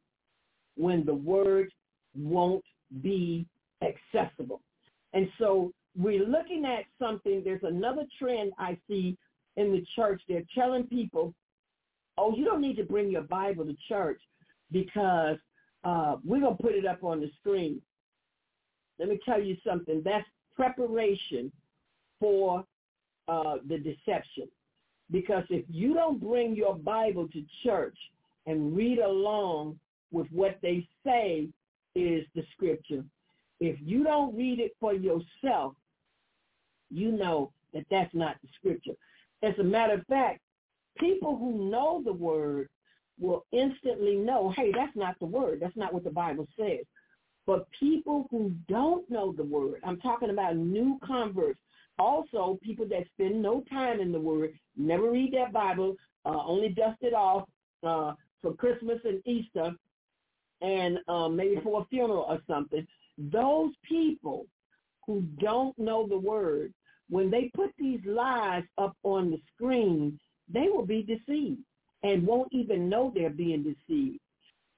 [0.76, 1.72] when the word
[2.16, 2.64] won't
[3.02, 3.46] be
[3.82, 4.60] accessible.
[5.12, 9.16] And so we're looking at something, there's another trend I see
[9.56, 10.22] in the church.
[10.28, 11.34] They're telling people,
[12.18, 14.20] oh, you don't need to bring your Bible to church
[14.70, 15.38] because
[15.84, 17.80] uh, we're going to put it up on the screen.
[18.98, 20.02] Let me tell you something.
[20.04, 20.26] That's
[20.56, 21.50] preparation
[22.20, 22.64] for
[23.28, 24.48] uh, the deception.
[25.10, 27.96] Because if you don't bring your Bible to church
[28.46, 29.78] and read along
[30.12, 31.48] with what they say
[31.94, 33.04] is the scripture,
[33.60, 35.74] if you don't read it for yourself,
[36.90, 38.94] you know that that's not the scripture.
[39.42, 40.40] As a matter of fact,
[40.98, 42.68] people who know the word
[43.20, 45.58] will instantly know, hey, that's not the word.
[45.60, 46.84] That's not what the Bible says.
[47.46, 51.60] But people who don't know the word, I'm talking about new converts,
[51.98, 56.70] also people that spend no time in the word, never read their Bible, uh, only
[56.70, 57.46] dust it off
[57.82, 59.72] uh, for Christmas and Easter
[60.62, 62.86] and um, maybe for a funeral or something.
[63.18, 64.46] Those people
[65.06, 66.72] who don't know the word,
[67.10, 70.18] when they put these lies up on the screen,
[70.52, 71.60] they will be deceived
[72.02, 74.20] and won't even know they're being deceived.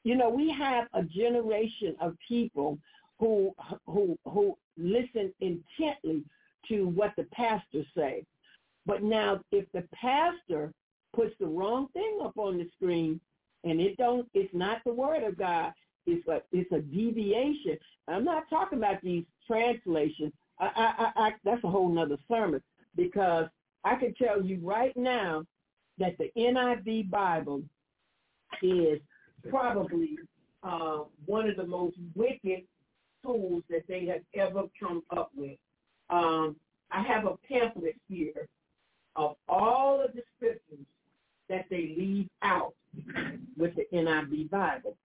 [0.06, 2.78] You know, we have a generation of people
[3.18, 3.52] who
[3.86, 6.22] who who listen intently
[6.68, 8.24] to what the pastor say.
[8.86, 10.72] But now if the pastor
[11.12, 13.20] puts the wrong thing up on the screen
[13.64, 15.72] and it don't it's not the word of God,
[16.06, 17.76] it's a it's a deviation.
[18.06, 20.32] I'm not talking about these translations.
[20.60, 20.70] I,
[21.16, 22.62] I, I, that's a whole nother sermon
[22.94, 23.46] because
[23.82, 25.42] I can tell you right now
[25.98, 27.64] that the NIV Bible
[28.62, 29.00] is
[29.50, 30.18] probably
[30.62, 32.62] uh, one of the most wicked
[33.24, 35.58] tools that they have ever come up with.
[36.10, 36.56] Um,
[36.90, 38.48] I have a pamphlet here
[39.16, 40.86] of all of the scriptures
[41.48, 42.74] that they leave out
[43.56, 44.96] with the NIV Bible.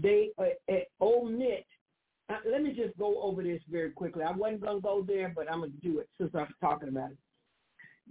[0.00, 1.66] They uh, uh, omit,
[2.28, 4.22] uh, let me just go over this very quickly.
[4.22, 6.88] I wasn't going to go there, but I'm going to do it since I'm talking
[6.88, 7.18] about it.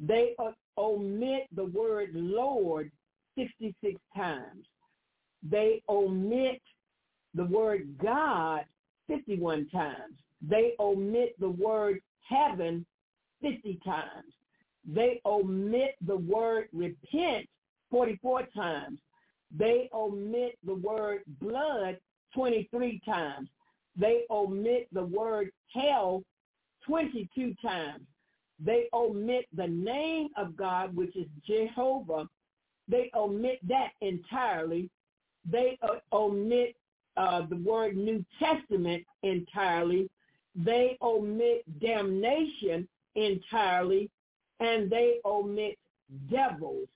[0.02, 0.36] They
[0.78, 2.92] omit the word Lord
[3.38, 4.66] 66 times.
[5.44, 6.62] They omit
[7.34, 8.66] the word God
[9.08, 10.16] 51 times.
[10.42, 12.86] They omit the word heaven
[13.42, 14.34] 50 times.
[14.86, 17.48] They omit the word repent
[17.92, 18.98] 44 times.
[19.56, 21.98] They omit the word blood
[22.36, 23.50] 23 times.
[23.96, 26.24] They omit the word hell
[26.86, 28.06] 22 times.
[28.64, 32.28] They omit the name of God, which is Jehovah.
[32.88, 34.90] They omit that entirely.
[35.52, 35.78] They
[36.12, 36.76] omit
[37.18, 40.10] uh, the word New Testament entirely.
[40.56, 44.10] They omit damnation entirely.
[44.60, 45.78] And they omit
[46.30, 46.88] devils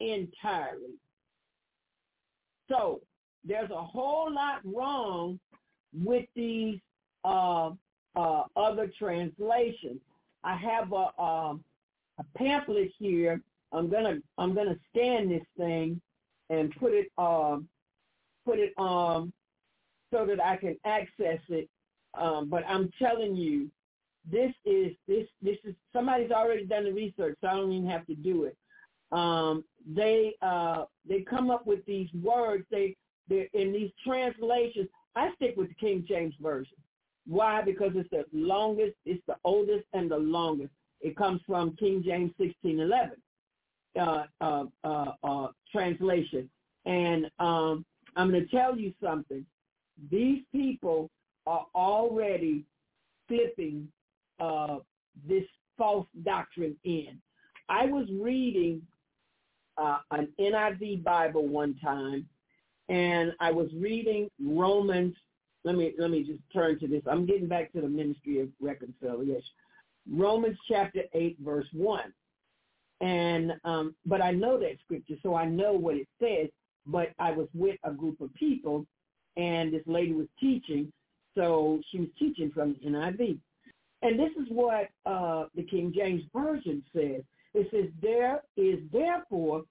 [0.00, 0.94] entirely.
[2.68, 3.00] So
[3.44, 5.38] there's a whole lot wrong
[5.92, 6.80] with these
[7.24, 7.70] uh,
[8.16, 10.00] uh, other translations.
[10.42, 11.62] I have a, um,
[12.18, 13.40] a pamphlet here.
[13.72, 16.00] I'm gonna I'm gonna scan this thing
[16.50, 17.68] and put it um
[18.44, 19.32] put it on
[20.12, 21.68] so that I can access it.
[22.14, 23.70] Um, but I'm telling you,
[24.30, 28.06] this is this this is somebody's already done the research, so I don't even have
[28.06, 28.56] to do it.
[29.12, 32.64] Um, they uh, they come up with these words.
[32.70, 32.96] They
[33.28, 34.88] they in these translations.
[35.16, 36.76] I stick with the King James version.
[37.26, 37.62] Why?
[37.62, 40.72] Because it's the longest, it's the oldest and the longest.
[41.00, 43.16] It comes from King James 1611
[43.98, 46.50] uh, uh, uh, uh, translation.
[46.84, 47.84] And um,
[48.16, 49.44] I'm going to tell you something.
[50.10, 51.10] These people
[51.46, 52.64] are already
[53.28, 53.88] flipping
[54.40, 54.78] uh,
[55.28, 55.44] this
[55.76, 57.18] false doctrine in.
[57.68, 58.82] I was reading
[59.76, 62.28] uh, an NIV Bible one time,
[62.88, 65.14] and I was reading Romans.
[65.64, 67.02] Let me let me just turn to this.
[67.10, 69.42] I'm getting back to the ministry of reconciliation.
[70.10, 72.12] Romans chapter eight, verse one.
[73.00, 76.48] And um, but I know that scripture, so I know what it says.
[76.86, 78.86] But I was with a group of people,
[79.36, 80.92] and this lady was teaching,
[81.34, 83.38] so she was teaching from the NIV.
[84.02, 87.22] And this is what uh, the King James Version says.
[87.54, 89.62] It says, there is therefore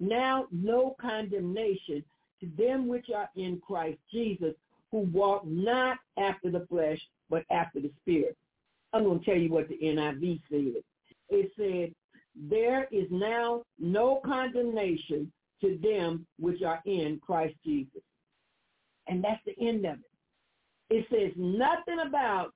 [0.00, 2.02] now no condemnation
[2.40, 4.54] to them which are in Christ Jesus,
[4.90, 6.98] who walk not after the flesh,
[7.28, 8.36] but after the Spirit.
[8.92, 10.82] I'm going to tell you what the NIV said.
[11.28, 11.94] It said,
[12.48, 15.30] there is now no condemnation
[15.62, 18.02] to them which are in Christ Jesus.
[19.08, 20.10] And that's the end of it.
[20.90, 22.52] It says nothing about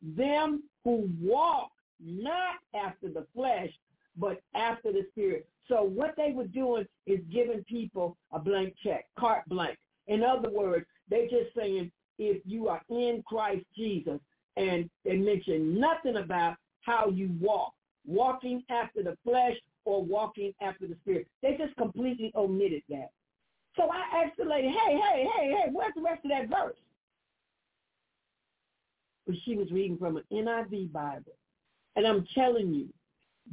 [0.00, 3.70] them who walk not after the flesh,
[4.16, 5.48] but after the spirit.
[5.68, 9.78] So what they were doing is giving people a blank check, carte blanche.
[10.06, 14.20] In other words, they're just saying if you are in Christ Jesus,
[14.56, 17.72] and they mention nothing about how you walk,
[18.06, 21.26] walking after the flesh or walking after the spirit.
[21.42, 23.10] They just completely omitted that.
[23.76, 26.76] So I asked the lady, hey, hey, hey, hey, where's the rest of that verse?
[29.26, 31.32] But she was reading from an NIV Bible.
[31.96, 32.88] And I'm telling you,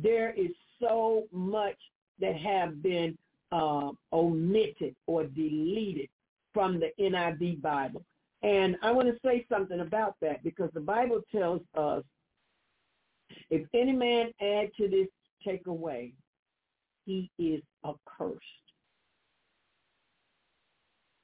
[0.01, 0.51] there is
[0.81, 1.77] so much
[2.19, 3.17] that have been
[3.51, 6.09] uh, omitted or deleted
[6.53, 8.03] from the NIV Bible.
[8.41, 12.03] And I want to say something about that because the Bible tells us,
[13.49, 15.07] if any man add to this
[15.45, 16.13] take away,
[17.05, 18.43] he is accursed.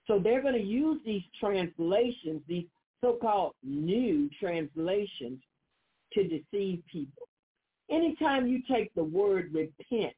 [0.07, 2.65] So they're going to use these translations, these
[3.01, 5.39] so-called new translations,
[6.13, 7.27] to deceive people.
[7.89, 10.13] Anytime you take the word repent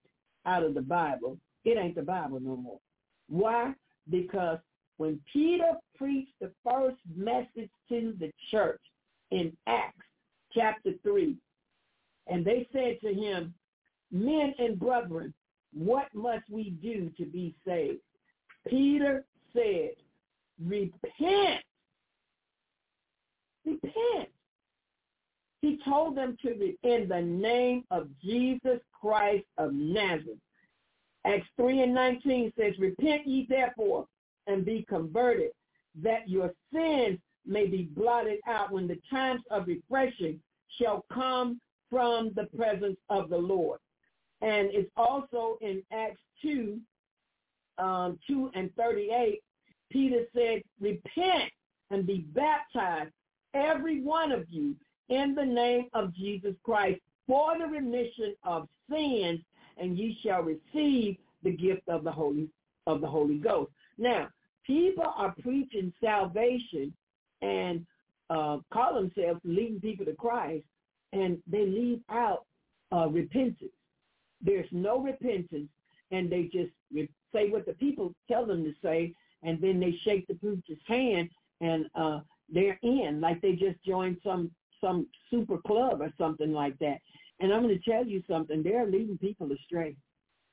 [0.45, 2.79] out of the Bible, it ain't the Bible no more.
[3.29, 3.73] Why?
[4.09, 4.59] Because
[4.97, 8.81] when Peter preached the first message to the church
[9.31, 10.05] in Acts
[10.53, 11.35] chapter 3,
[12.27, 13.53] and they said to him,
[14.11, 15.33] men and brethren,
[15.73, 17.99] what must we do to be saved?
[18.67, 19.91] Peter said,
[20.63, 21.63] repent.
[23.65, 24.29] Repent.
[25.61, 30.37] He told them to be in the name of Jesus Christ of Nazareth.
[31.25, 34.05] Acts 3 and 19 says, Repent ye therefore
[34.45, 35.51] and be converted,
[36.01, 40.39] that your sins may be blotted out when the times of refreshing
[40.79, 43.79] shall come from the presence of the Lord.
[44.41, 46.79] And it's also in Acts 2,
[47.79, 49.41] um, 2 and 38,
[49.91, 51.51] Peter said, repent
[51.89, 53.11] and be baptized,
[53.53, 54.75] every one of you,
[55.09, 59.41] in the name of Jesus Christ for the remission of sins,
[59.77, 62.49] and ye shall receive the gift of the Holy
[62.87, 63.71] of the Holy Ghost.
[63.97, 64.29] Now,
[64.65, 66.93] people are preaching salvation,
[67.41, 67.85] and
[68.29, 70.63] uh, call themselves leading people to Christ,
[71.11, 72.45] and they leave out
[72.93, 73.71] uh, repentance.
[74.41, 75.69] There's no repentance,
[76.11, 76.71] and they just
[77.33, 79.13] say what the people tell them to say,
[79.43, 81.29] and then they shake the preacher's hand,
[81.61, 82.19] and uh,
[82.49, 86.97] they're in like they just joined some some super club or something like that.
[87.39, 88.63] And I'm going to tell you something.
[88.63, 89.95] They're leading people astray.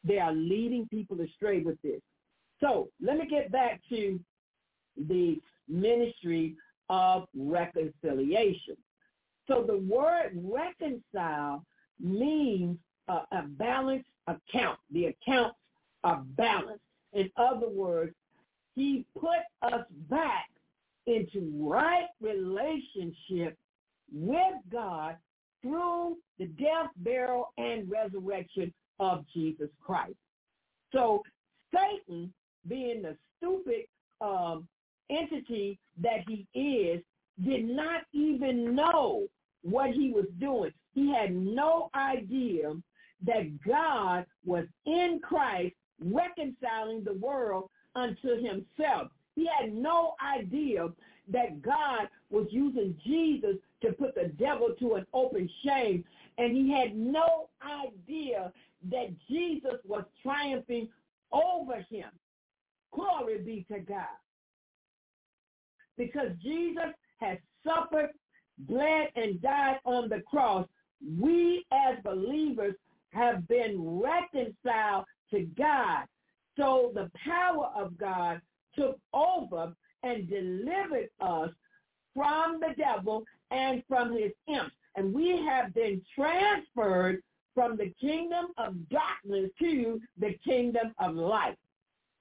[0.02, 2.00] They are leading people astray with this.
[2.60, 4.20] So let me get back to
[4.96, 6.56] the ministry
[6.88, 8.76] of reconciliation.
[9.48, 11.64] So the word reconcile
[12.00, 12.78] means
[13.08, 14.78] a, a balanced account.
[14.90, 15.56] The accounts
[16.02, 16.84] are balanced.
[17.12, 18.14] In other words,
[18.74, 20.48] he put us back
[21.06, 23.56] into right relationship
[24.12, 25.16] with God
[25.62, 30.16] through the death, burial, and resurrection of Jesus Christ.
[30.92, 31.22] So
[31.72, 32.32] Satan,
[32.68, 33.84] being the stupid
[34.20, 34.66] um,
[35.10, 37.02] entity that he is,
[37.44, 39.26] did not even know
[39.62, 40.70] what he was doing.
[40.94, 42.72] He had no idea
[43.26, 49.10] that God was in Christ reconciling the world unto himself.
[49.34, 50.88] He had no idea
[51.28, 56.04] that God was using Jesus to put the devil to an open shame.
[56.38, 58.52] And he had no idea
[58.90, 60.88] that Jesus was triumphing
[61.32, 62.10] over him.
[62.92, 64.04] Glory be to God.
[65.96, 68.10] Because Jesus has suffered,
[68.58, 70.66] bled, and died on the cross,
[71.18, 72.74] we as believers
[73.14, 76.04] have been reconciled to God.
[76.56, 78.40] So the power of God
[78.76, 81.50] took over and delivered us
[82.14, 84.74] from the devil and from his imps.
[84.96, 87.22] And we have been transferred
[87.54, 91.56] from the kingdom of darkness to the kingdom of light.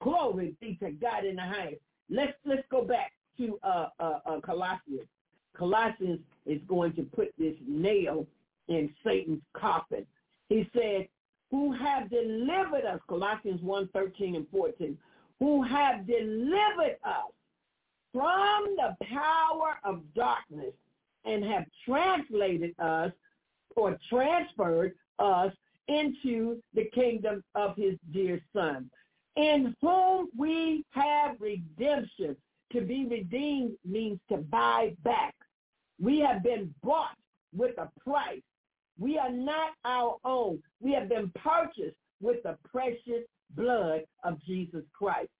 [0.00, 1.80] Glory be to God in the highest.
[2.10, 5.08] Let's let's go back to uh, uh, uh, Colossians.
[5.56, 8.26] Colossians is going to put this nail
[8.68, 10.06] in Satan's coffin.
[10.48, 11.08] He said,
[11.50, 14.98] who have delivered us, Colossians 1, 13 and 14,
[15.38, 17.32] who have delivered us
[18.12, 20.72] from the power of darkness
[21.24, 23.12] and have translated us
[23.76, 25.52] or transferred us
[25.88, 28.90] into the kingdom of his dear son,
[29.36, 32.36] in whom we have redemption.
[32.72, 35.34] To be redeemed means to buy back.
[36.00, 37.16] We have been bought
[37.56, 38.42] with a price.
[38.98, 40.62] We are not our own.
[40.80, 43.24] We have been purchased with the precious
[43.56, 45.30] blood of Jesus Christ.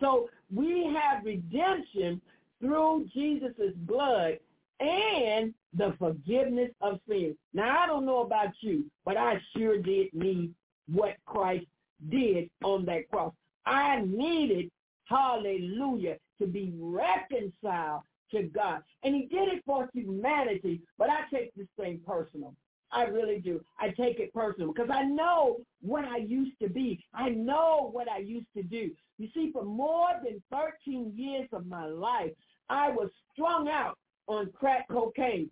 [0.00, 2.20] So we have redemption
[2.60, 4.38] through Jesus' blood
[4.80, 7.36] and the forgiveness of sins.
[7.52, 10.52] Now, I don't know about you, but I sure did need
[10.92, 11.66] what Christ
[12.10, 13.32] did on that cross.
[13.66, 14.70] I needed,
[15.04, 18.02] hallelujah, to be reconciled
[18.32, 18.82] to God.
[19.02, 22.54] And he did it for humanity, but I take this thing personal.
[22.94, 23.60] I really do.
[23.78, 27.04] I take it personal because I know what I used to be.
[27.12, 28.90] I know what I used to do.
[29.18, 32.30] You see, for more than 13 years of my life,
[32.68, 35.50] I was strung out on crack cocaine.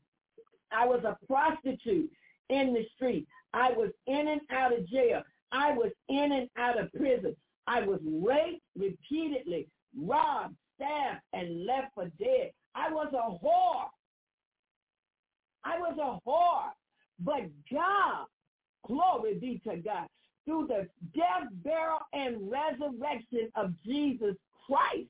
[0.71, 2.11] I was a prostitute
[2.49, 3.27] in the street.
[3.53, 5.23] I was in and out of jail.
[5.51, 7.35] I was in and out of prison.
[7.67, 12.53] I was raped repeatedly, robbed, stabbed, and left for dead.
[12.75, 13.87] I was a whore.
[15.65, 16.71] I was a whore.
[17.21, 18.27] But God,
[18.87, 20.09] glory be to God,
[20.45, 24.35] through the death, burial, and resurrection of Jesus
[24.67, 25.09] Christ,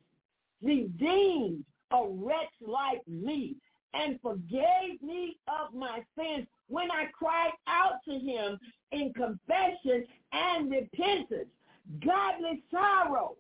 [0.62, 3.57] redeemed a wretch like me
[3.94, 8.59] and forgave me of my sins when I cried out to him
[8.92, 11.48] in confession and repentance.
[12.05, 13.36] Godly sorrow,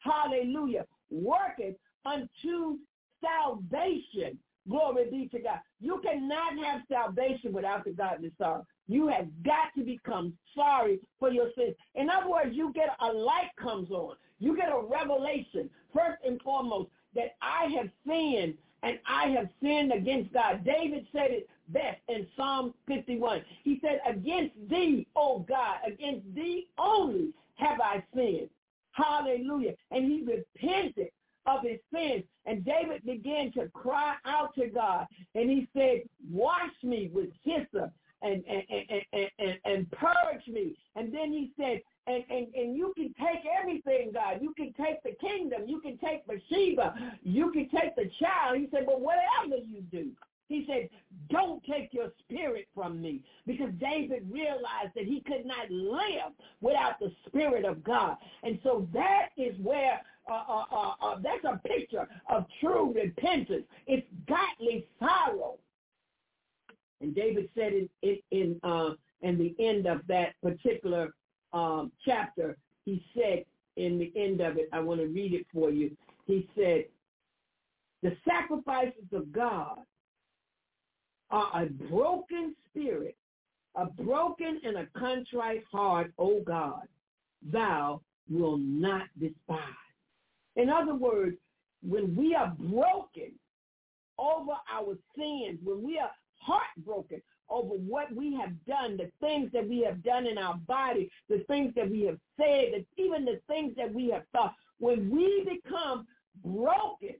[0.00, 2.78] hallelujah, worketh unto
[3.20, 4.38] salvation.
[4.70, 5.58] Glory be to God.
[5.80, 8.64] You cannot have salvation without the godly sorrow.
[8.86, 11.74] You have got to become sorry for your sins.
[11.96, 14.14] In other words, you get a light comes on.
[14.38, 15.68] You get a revelation.
[15.92, 20.64] First and foremost, that I have sinned and I have sinned against God.
[20.64, 23.42] David said it best in Psalm 51.
[23.62, 28.48] He said, against thee, O God, against thee only have I sinned.
[28.92, 29.74] Hallelujah.
[29.90, 31.08] And he repented
[31.46, 32.24] of his sins.
[32.46, 35.06] And David began to cry out to God.
[35.34, 38.62] And he said, wash me with hyssop and, and,
[39.12, 40.76] and, and, and, purge me.
[40.96, 44.40] And then he said, and, and, and you can take everything, God.
[44.42, 45.62] You can take the kingdom.
[45.66, 46.94] You can take Bathsheba.
[47.22, 48.58] You can take the child.
[48.58, 50.10] He said, but whatever you do,
[50.50, 50.90] he said,
[51.30, 53.22] don't take your spirit from me.
[53.46, 58.16] Because David realized that he could not live without the spirit of God.
[58.42, 63.64] And so that is where uh, uh, uh, uh, that's a picture of true repentance.
[63.86, 65.58] It's godly sorrow.
[67.00, 68.90] And David said in in in, uh,
[69.22, 71.14] in the end of that particular
[71.52, 73.44] um, chapter, he said
[73.76, 75.96] in the end of it, I want to read it for you.
[76.26, 76.86] He said,
[78.02, 79.78] the sacrifices of God
[81.30, 83.16] are a broken spirit,
[83.76, 86.86] a broken and a contrite heart, O God,
[87.52, 89.60] thou will not despise.
[90.56, 91.36] In other words,
[91.82, 93.32] when we are broken
[94.18, 99.68] over our sins, when we are heartbroken over what we have done, the things that
[99.68, 103.74] we have done in our body, the things that we have said, even the things
[103.76, 106.06] that we have thought, when we become
[106.44, 107.16] broken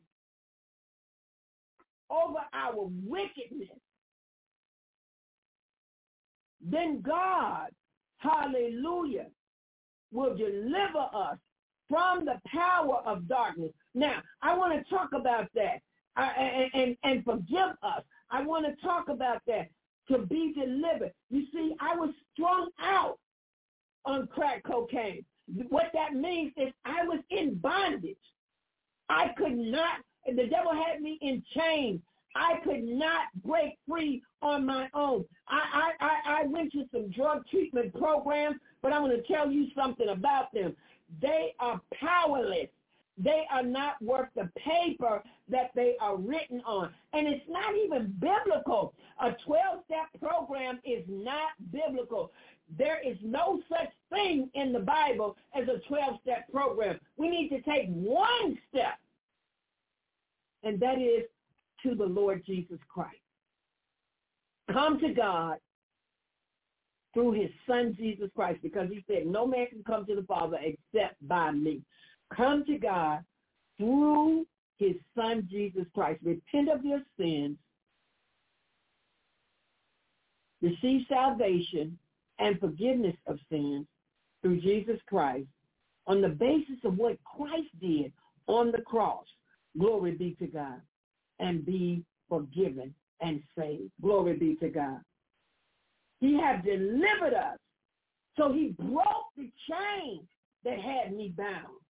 [2.11, 3.79] over our wickedness,
[6.61, 7.69] then God,
[8.19, 9.27] hallelujah,
[10.13, 11.39] will deliver us
[11.89, 13.73] from the power of darkness.
[13.95, 15.81] Now, I want to talk about that
[16.17, 18.03] and, and, and forgive us.
[18.31, 19.71] I want to talk about that
[20.09, 21.13] to be delivered.
[21.31, 23.19] You see, I was strung out
[24.05, 25.25] on crack cocaine.
[25.69, 28.17] What that means is I was in bondage.
[29.09, 32.01] I could not, the devil had me in chains.
[32.37, 35.25] I could not break free on my own.
[35.51, 39.67] I, I, I went to some drug treatment programs, but I'm going to tell you
[39.75, 40.77] something about them.
[41.21, 42.69] They are powerless.
[43.19, 46.91] They are not worth the paper that they are written on.
[47.13, 48.95] And it's not even biblical.
[49.21, 52.33] A 12-step program is not biblical.
[52.79, 56.99] There is no such thing in the Bible as a 12-step program.
[57.17, 58.99] We need to take one step,
[60.63, 61.25] and that is
[61.83, 63.20] to the Lord Jesus Christ.
[64.73, 65.57] Come to God
[67.13, 70.59] through his son Jesus Christ because he said, no man can come to the Father
[70.63, 71.83] except by me.
[72.35, 73.25] Come to God
[73.79, 74.47] through
[74.79, 76.21] his son Jesus Christ.
[76.23, 77.57] Repent of your sins,
[80.63, 81.99] receive salvation
[82.39, 83.87] and forgiveness of sins
[84.43, 85.49] through Jesus Christ
[86.07, 88.13] on the basis of what Christ did
[88.47, 89.27] on the cross.
[89.79, 90.81] Glory be to God
[91.39, 93.91] and be forgiven and saved.
[94.01, 95.01] Glory be to God.
[96.21, 97.59] He has delivered us.
[98.37, 100.27] So he broke the chains
[100.65, 101.81] that had me bound.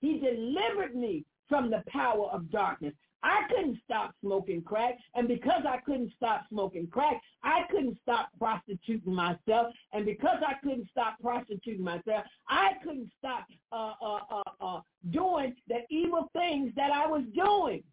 [0.00, 2.94] He delivered me from the power of darkness.
[3.22, 8.30] I couldn't stop smoking crack, and because I couldn't stop smoking crack, I couldn't stop
[8.38, 14.42] prostituting myself, and because I couldn't stop prostituting myself, I couldn't stop uh, uh, uh,
[14.60, 17.84] uh, doing the evil things that I was doing.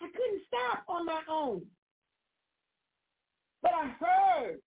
[0.00, 1.62] I couldn't stop on my own.
[3.62, 4.58] But I heard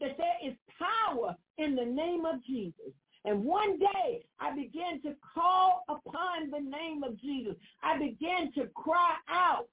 [0.00, 2.92] that there is power in the name of Jesus.
[3.24, 7.54] And one day I began to call upon the name of Jesus.
[7.82, 9.68] I began to cry out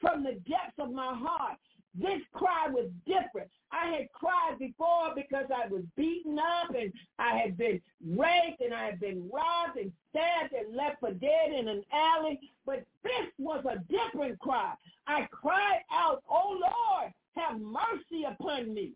[0.00, 1.58] from the depths of my heart.
[1.94, 3.50] This cry was different.
[3.70, 8.72] I had cried before because I was beaten up and I had been raped and
[8.72, 12.40] I had been robbed and stabbed and left for dead in an alley.
[12.64, 14.72] But this was a different cry.
[15.06, 18.92] I cried out, oh Lord, have mercy upon me.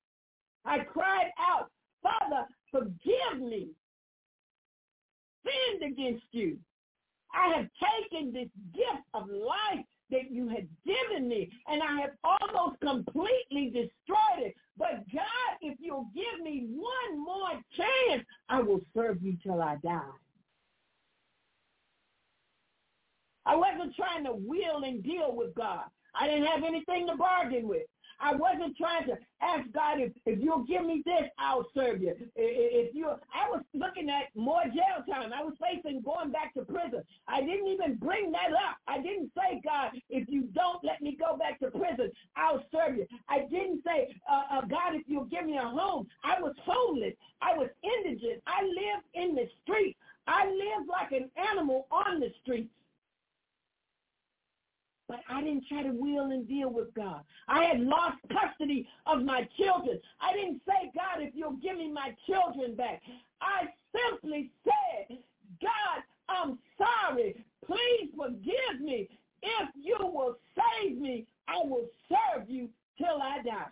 [0.64, 1.70] I cried out,
[2.02, 3.68] Father, forgive me.
[5.44, 6.58] Sinned against you.
[7.32, 7.68] I have
[8.10, 13.66] taken this gift of life that you had given me, and I have almost completely
[13.66, 14.54] destroyed it.
[14.78, 19.76] But God, if you'll give me one more chance, I will serve you till I
[19.82, 20.00] die.
[23.46, 25.84] I wasn't trying to wheel and deal with God.
[26.18, 27.82] I didn't have anything to bargain with.
[28.20, 32.14] I wasn't trying to ask God if, if you'll give me this, I'll serve you.
[32.34, 35.32] If you, I was looking at more jail time.
[35.32, 37.02] I was facing going back to prison.
[37.28, 38.76] I didn't even bring that up.
[38.88, 42.96] I didn't say, God, if you don't let me go back to prison, I'll serve
[42.96, 43.06] you.
[43.28, 46.06] I didn't say, uh, uh, God, if you'll give me a home.
[46.24, 47.14] I was homeless.
[47.42, 48.42] I was indigent.
[48.46, 49.96] I lived in the street.
[50.26, 52.70] I lived like an animal on the streets.
[55.08, 57.20] But I didn't try to wheel and deal with God.
[57.66, 59.98] Had lost custody of my children.
[60.20, 63.02] I didn't say, God, if you'll give me my children back.
[63.40, 65.18] I simply said,
[65.60, 67.44] God, I'm sorry.
[67.64, 69.08] Please forgive me.
[69.42, 73.66] If you will save me, I will serve you till I die.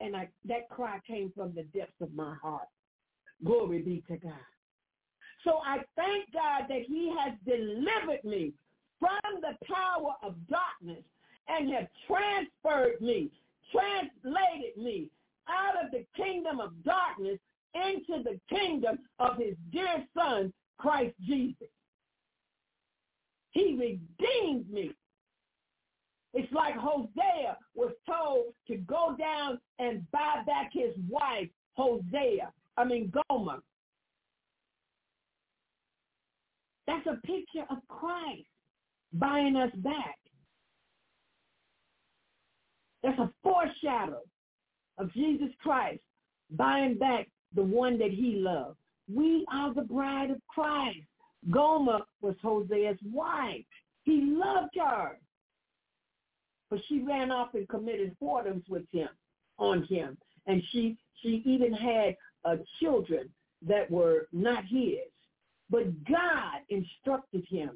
[0.00, 2.68] And I, that cry came from the depths of my heart.
[3.44, 4.32] Glory be to God.
[5.44, 8.52] So I thank God that he has delivered me
[8.98, 11.04] from the power of darkness
[11.48, 13.30] and have transferred me,
[13.70, 15.08] translated me
[15.48, 17.38] out of the kingdom of darkness
[17.74, 21.68] into the kingdom of his dear son, Christ Jesus.
[23.50, 24.92] He redeemed me.
[26.34, 32.52] It's like Hosea was told to go down and buy back his wife, Hosea.
[32.76, 33.60] I mean, Gomer.
[36.86, 38.46] That's a picture of Christ
[39.14, 40.18] buying us back.
[43.02, 44.20] That's a foreshadow
[44.98, 46.00] of Jesus Christ
[46.50, 48.76] buying back the one that he loved.
[49.12, 50.98] We are the bride of Christ.
[51.50, 53.64] Gomer was Hosea's wife.
[54.02, 55.18] He loved her.
[56.70, 59.08] But she ran off and committed whoredoms with him,
[59.58, 60.18] on him.
[60.46, 63.28] And she, she even had uh, children
[63.66, 64.98] that were not his.
[65.70, 67.70] But God instructed him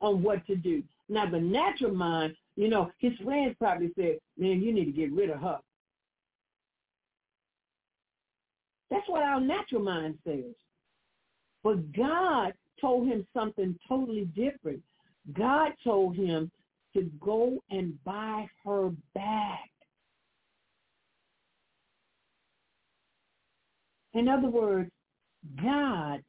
[0.00, 0.82] on what to do.
[1.08, 5.12] Now, the natural mind, you know, his friends probably said, man, you need to get
[5.12, 5.58] rid of her.
[8.90, 10.54] That's what our natural mind says.
[11.62, 14.82] But God told him something totally different.
[15.34, 16.50] God told him
[16.94, 19.70] to go and buy her back.
[24.14, 24.90] In other words,
[25.62, 26.22] God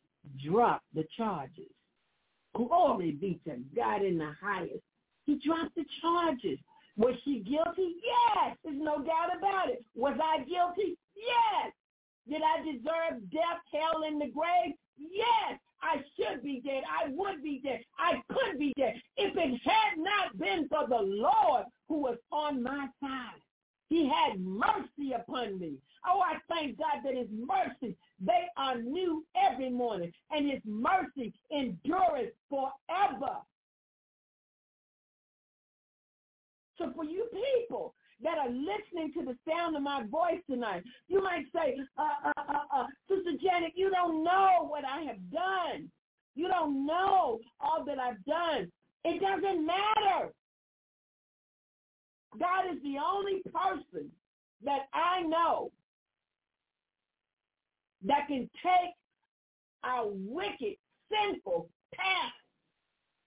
[0.46, 1.72] dropped the charges.
[2.54, 4.84] Glory be to God in the highest.
[5.26, 6.60] He dropped the charges.
[6.98, 7.96] Was she guilty?
[8.04, 8.58] Yes.
[8.64, 9.84] There's no doubt about it.
[9.96, 10.98] Was I guilty?
[11.16, 11.74] Yes.
[12.30, 14.76] Did I deserve death, hell, and the grave?
[14.98, 15.60] Yes.
[15.82, 16.84] I should be dead.
[16.88, 17.82] I would be dead.
[17.98, 19.02] I could be dead.
[19.18, 23.42] If it had not been for the Lord who was on my side.
[23.90, 25.74] He had mercy upon me.
[26.08, 31.34] Oh, I thank God that his mercy, they are new every morning, and his mercy
[31.52, 33.36] endureth forever.
[36.82, 37.28] So for you
[37.62, 42.30] people that are listening to the sound of my voice tonight, you might say, uh,
[42.30, 45.92] uh, uh, uh, Sister Janet, you don't know what I have done.
[46.36, 48.72] You don't know all that I've done.
[49.04, 50.34] It doesn't matter.
[52.40, 54.10] God is the only person
[54.64, 55.72] that I know
[58.06, 58.96] that can take
[59.84, 60.78] our wicked,
[61.12, 62.34] sinful past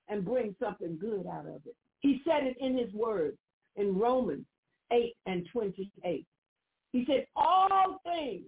[0.09, 1.77] and bring something good out of it.
[2.01, 3.37] He said it in his word
[3.77, 4.45] in Romans
[4.93, 6.27] 8 and 28.
[6.93, 8.45] He said, all things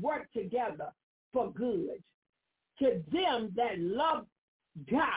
[0.00, 0.92] work together
[1.32, 2.02] for good
[2.78, 4.26] to them that love
[4.90, 5.08] God,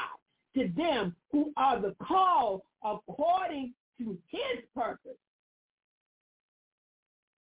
[0.56, 5.18] to them who are the called according to his purpose.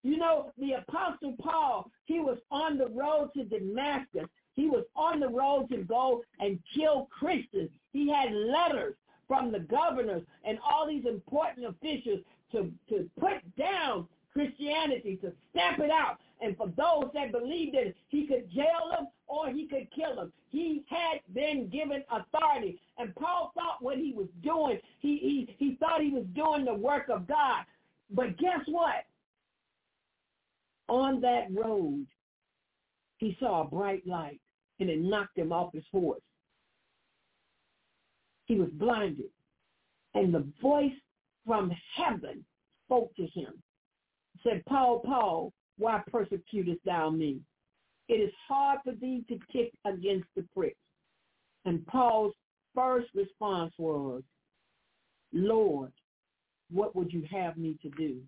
[0.02, 4.28] You know, the Apostle Paul, he was on the road to Damascus.
[4.52, 7.70] He was on the road to go and kill Christians.
[7.92, 8.94] He had letters
[9.26, 12.20] from the governors and all these important officials
[12.52, 16.18] to, to put down Christianity, to stamp it out.
[16.40, 20.32] And for those that believed it, he could jail them or he could kill them.
[20.50, 22.80] He had been given authority.
[22.98, 26.74] And Paul thought what he was doing, he, he, he thought he was doing the
[26.74, 27.64] work of God.
[28.10, 29.04] But guess what?
[30.88, 32.06] On that road,
[33.18, 34.40] he saw a bright light
[34.80, 36.20] and it knocked him off his horse.
[38.46, 39.30] He was blinded.
[40.14, 40.92] And the voice
[41.46, 42.44] from heaven
[42.86, 43.62] spoke to him.
[44.42, 47.40] Said, Paul, Paul, why persecutest thou me?
[48.08, 50.76] It is hard for thee to kick against the pricks.
[51.64, 52.34] And Paul's
[52.74, 54.22] first response was,
[55.32, 55.92] Lord,
[56.70, 58.20] what would you have me to do?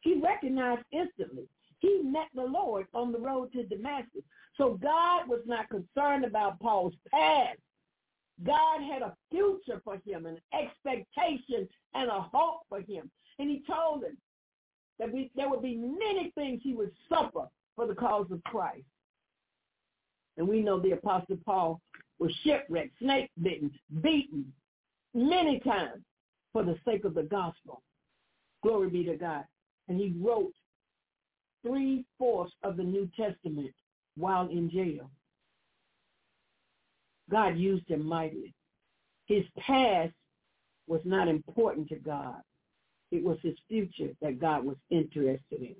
[0.00, 1.48] He recognized instantly.
[1.80, 4.22] He met the Lord on the road to Damascus.
[4.56, 7.58] So God was not concerned about Paul's past.
[8.42, 13.10] God had a future for him, an expectation and a hope for him.
[13.38, 14.16] And he told him
[14.98, 18.84] that we, there would be many things he would suffer for the cause of Christ.
[20.36, 21.80] And we know the Apostle Paul
[22.18, 23.70] was shipwrecked, snake bitten,
[24.02, 24.52] beaten
[25.14, 26.02] many times
[26.52, 27.82] for the sake of the gospel.
[28.62, 29.44] Glory be to God.
[29.88, 30.52] And he wrote
[31.64, 33.72] three-fourths of the New Testament
[34.16, 35.10] while in jail.
[37.30, 38.54] God used him mightily.
[39.26, 40.12] His past
[40.86, 42.40] was not important to God.
[43.10, 45.76] It was his future that God was interested in.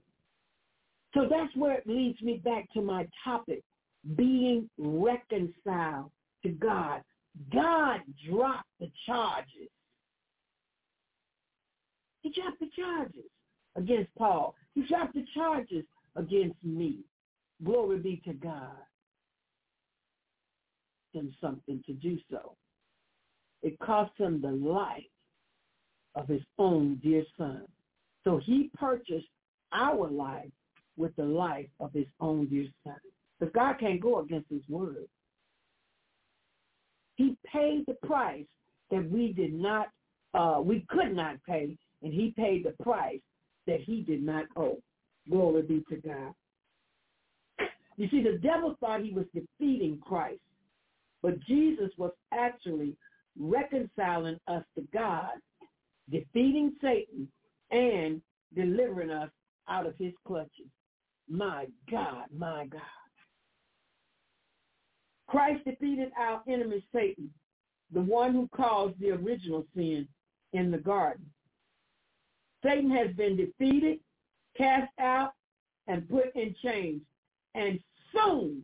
[1.12, 3.62] So that's where it leads me back to my topic,
[4.16, 6.10] being reconciled
[6.42, 7.02] to God.
[7.52, 9.68] God dropped the charges.
[12.22, 13.30] He dropped the charges
[13.76, 14.54] against Paul.
[14.74, 15.84] He dropped the charges
[16.16, 17.00] against me.
[17.62, 18.76] Glory be to God
[21.14, 22.56] him something to do so.
[23.62, 25.04] It cost him the life
[26.14, 27.62] of his own dear son.
[28.24, 29.26] So he purchased
[29.72, 30.50] our life
[30.96, 32.96] with the life of his own dear son.
[33.38, 35.08] Because God can't go against his word.
[37.16, 38.46] He paid the price
[38.90, 39.88] that we did not,
[40.34, 43.20] uh, we could not pay, and he paid the price
[43.66, 44.78] that he did not owe.
[45.28, 46.34] Glory be to God.
[47.96, 50.40] You see, the devil thought he was defeating Christ,
[51.24, 52.94] but Jesus was actually
[53.38, 55.30] reconciling us to God,
[56.10, 57.26] defeating Satan,
[57.70, 58.20] and
[58.54, 59.30] delivering us
[59.66, 60.68] out of his clutches.
[61.26, 62.82] My God, my God.
[65.26, 67.30] Christ defeated our enemy Satan,
[67.90, 70.06] the one who caused the original sin
[70.52, 71.24] in the garden.
[72.62, 73.98] Satan has been defeated,
[74.58, 75.32] cast out,
[75.86, 77.00] and put in chains,
[77.54, 77.80] and
[78.12, 78.62] soon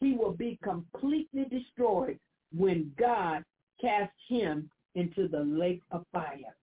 [0.00, 2.18] he will be completely destroyed
[2.56, 3.44] when God
[3.80, 6.56] casts him into the lake of fire.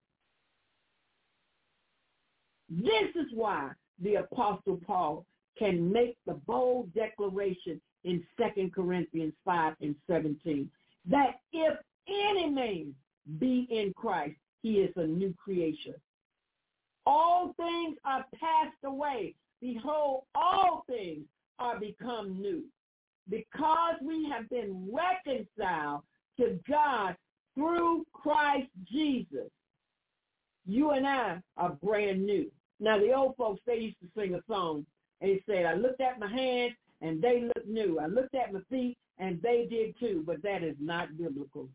[2.69, 3.71] This is why
[4.01, 5.25] the Apostle Paul
[5.57, 10.69] can make the bold declaration in 2 Corinthians 5 and 17
[11.09, 11.77] that if
[12.07, 12.93] any man
[13.39, 15.95] be in Christ, he is a new creation.
[17.05, 19.33] All things are passed away.
[19.61, 21.25] Behold, all things
[21.59, 22.63] are become new.
[23.30, 26.01] Because we have been reconciled
[26.39, 27.15] to God
[27.55, 29.49] through Christ Jesus,
[30.65, 32.51] you and I are brand new.
[32.80, 34.86] Now, the old folks, they used to sing a song,
[35.21, 37.99] and they said, I looked at my hands, and they looked new.
[37.99, 41.67] I looked at my feet, and they did too, but that is not biblical.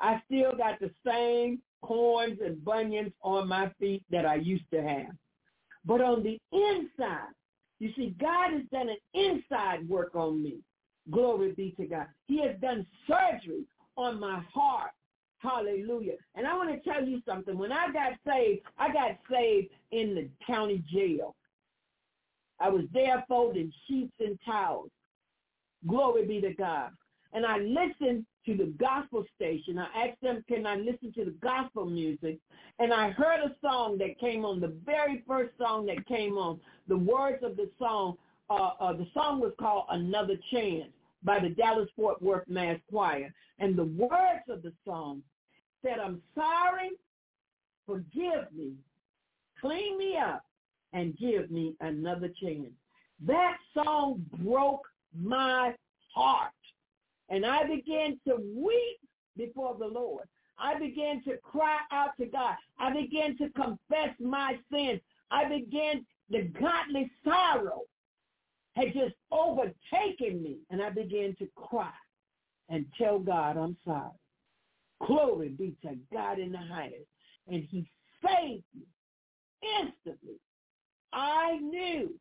[0.00, 4.82] I still got the same corns and bunions on my feet that I used to
[4.82, 5.14] have.
[5.84, 7.32] But on the inside,
[7.82, 10.58] you see, God has done an inside work on me.
[11.10, 12.06] Glory be to God.
[12.28, 13.64] He has done surgery
[13.96, 14.92] on my heart.
[15.38, 16.12] Hallelujah.
[16.36, 17.58] And I want to tell you something.
[17.58, 21.34] When I got saved, I got saved in the county jail.
[22.60, 24.90] I was there folding sheets and towels.
[25.88, 26.90] Glory be to God.
[27.32, 29.78] And I listened to the gospel station.
[29.78, 32.38] I asked them, can I listen to the gospel music?
[32.78, 36.60] And I heard a song that came on, the very first song that came on.
[36.88, 38.16] The words of the song,
[38.50, 40.90] uh, uh, the song was called Another Chance
[41.22, 43.32] by the Dallas Fort Worth Mass Choir.
[43.58, 45.22] And the words of the song
[45.82, 46.90] said, I'm sorry,
[47.86, 48.72] forgive me,
[49.60, 50.44] clean me up,
[50.92, 52.72] and give me another chance.
[53.26, 54.82] That song broke
[55.18, 55.74] my
[56.14, 56.50] heart.
[57.32, 59.00] And I began to weep
[59.38, 60.28] before the Lord.
[60.58, 62.54] I began to cry out to God.
[62.78, 65.00] I began to confess my sins.
[65.30, 67.80] I began, the godly sorrow
[68.76, 70.58] had just overtaken me.
[70.68, 71.90] And I began to cry
[72.68, 74.10] and tell God, I'm sorry.
[75.06, 77.08] Glory be to God in the highest.
[77.48, 77.88] And he
[78.22, 78.86] saved me
[79.80, 80.38] instantly.
[81.14, 82.12] I knew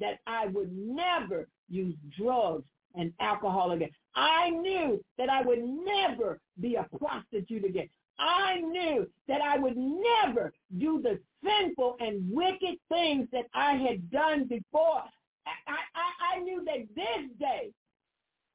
[0.00, 2.64] that I would never use drugs
[2.96, 3.90] and alcohol again.
[4.14, 7.88] I knew that I would never be a prostitute again.
[8.18, 14.10] I knew that I would never do the sinful and wicked things that I had
[14.10, 15.02] done before.
[15.46, 17.72] I, I, I knew that this day,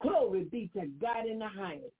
[0.00, 1.92] glory be to God in the highest,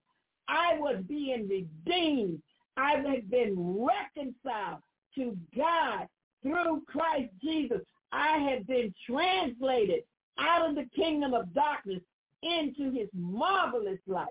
[0.49, 2.41] I was being redeemed.
[2.77, 4.81] I had been reconciled
[5.17, 6.07] to God
[6.43, 7.81] through Christ Jesus.
[8.13, 10.05] I had been translated
[10.39, 12.01] out of the kingdom of darkness
[12.43, 14.28] into his marvelous life.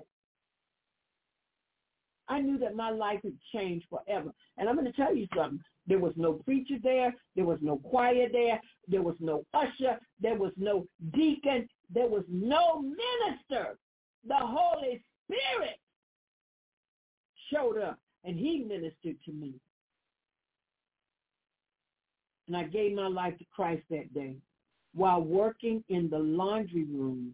[2.29, 4.31] I knew that my life had changed forever.
[4.57, 5.59] And I'm going to tell you something.
[5.87, 7.15] There was no preacher there.
[7.35, 8.59] There was no choir there.
[8.87, 9.97] There was no usher.
[10.19, 11.67] There was no deacon.
[11.93, 13.77] There was no minister.
[14.27, 15.79] The Holy Spirit
[17.51, 19.53] showed up and he ministered to me.
[22.47, 24.35] And I gave my life to Christ that day
[24.93, 27.33] while working in the laundry room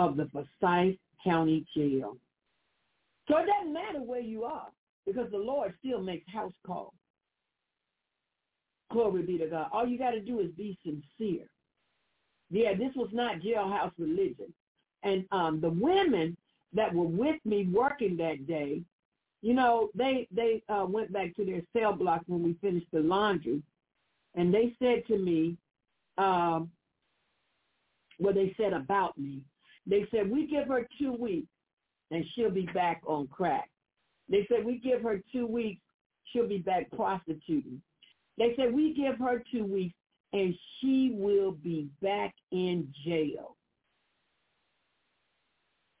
[0.00, 2.16] of the Forsyth County Jail.
[3.28, 4.68] So it doesn't matter where you are
[5.06, 6.94] because the Lord still makes house calls.
[8.90, 9.68] Glory be to God.
[9.72, 11.46] All you got to do is be sincere.
[12.50, 14.52] Yeah, this was not jailhouse religion.
[15.04, 16.36] And um, the women
[16.74, 18.82] that were with me working that day,
[19.42, 23.00] you know, they they uh, went back to their cell block when we finished the
[23.00, 23.62] laundry,
[24.34, 25.56] and they said to me,
[26.18, 26.70] um,
[28.18, 29.40] what they said about me.
[29.90, 31.48] They said, we give her two weeks
[32.12, 33.68] and she'll be back on crack.
[34.28, 35.82] They said, we give her two weeks,
[36.32, 37.82] she'll be back prostituting.
[38.38, 39.94] They said, we give her two weeks
[40.32, 43.56] and she will be back in jail.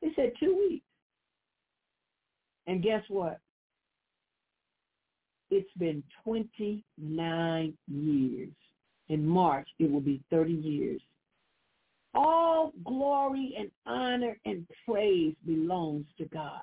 [0.00, 0.86] They said two weeks.
[2.68, 3.40] And guess what?
[5.50, 8.48] It's been 29 years
[9.08, 11.00] In March, it will be 30 years.
[12.14, 16.62] All glory and honor and praise belongs to God.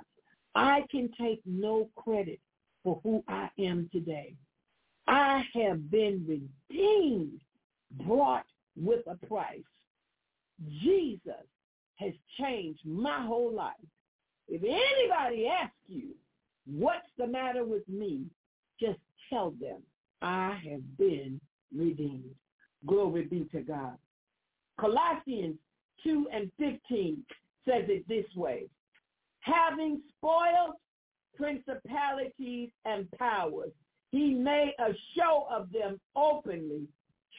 [0.56, 2.39] I can take no credit
[2.84, 4.36] for who I am today.
[5.08, 6.26] I have been
[6.70, 7.39] redeemed,
[8.06, 8.45] brought
[8.76, 9.62] with a price.
[10.82, 11.45] Jesus
[11.95, 13.74] has changed my whole life.
[14.48, 16.10] If anybody asks you,
[16.66, 18.26] what's the matter with me,
[18.80, 19.82] just tell them
[20.22, 21.39] I have been
[21.76, 22.36] redeemed.
[22.86, 23.98] Glory be to God.
[24.80, 25.57] Colossians
[26.03, 27.23] 2 and 15
[27.67, 28.67] says it this way.
[29.41, 30.75] Having spoiled
[31.36, 33.71] principalities and powers,
[34.11, 36.88] he made a show of them openly,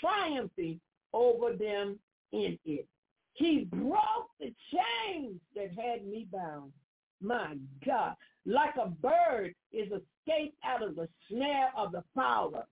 [0.00, 0.80] triumphing
[1.12, 1.98] over them
[2.32, 2.86] in it.
[3.34, 6.72] He broke the chains that had me bound.
[7.20, 8.14] My God,
[8.46, 12.66] like a bird is escaped out of the snare of the fowler.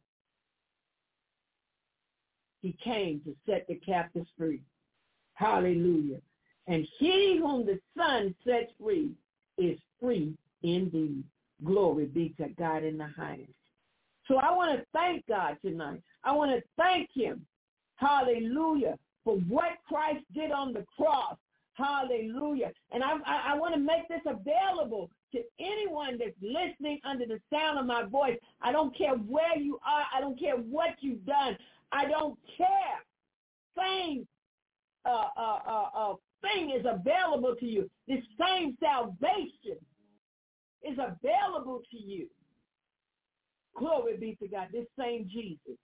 [2.67, 4.61] He came to set the captives free.
[5.35, 6.19] Hallelujah.
[6.67, 9.13] And he whom the Son sets free
[9.57, 11.23] is free indeed.
[11.65, 13.53] Glory be to God in the highest.
[14.27, 16.03] So I want to thank God tonight.
[16.25, 17.47] I want to thank him.
[17.95, 18.99] Hallelujah.
[19.23, 21.37] For what Christ did on the cross.
[21.75, 22.73] Hallelujah.
[22.91, 27.39] And I, I, I want to make this available to anyone that's listening under the
[27.53, 28.39] sound of my voice.
[28.61, 30.05] I don't care where you are.
[30.13, 31.57] I don't care what you've done.
[31.93, 33.01] I don't care.
[33.79, 34.27] Same
[35.05, 37.91] uh, uh, uh, uh, thing is available to you.
[38.09, 39.79] This same salvation
[40.83, 42.27] is available to you.
[43.77, 44.69] Glory be to God.
[44.73, 45.77] This same Jesus.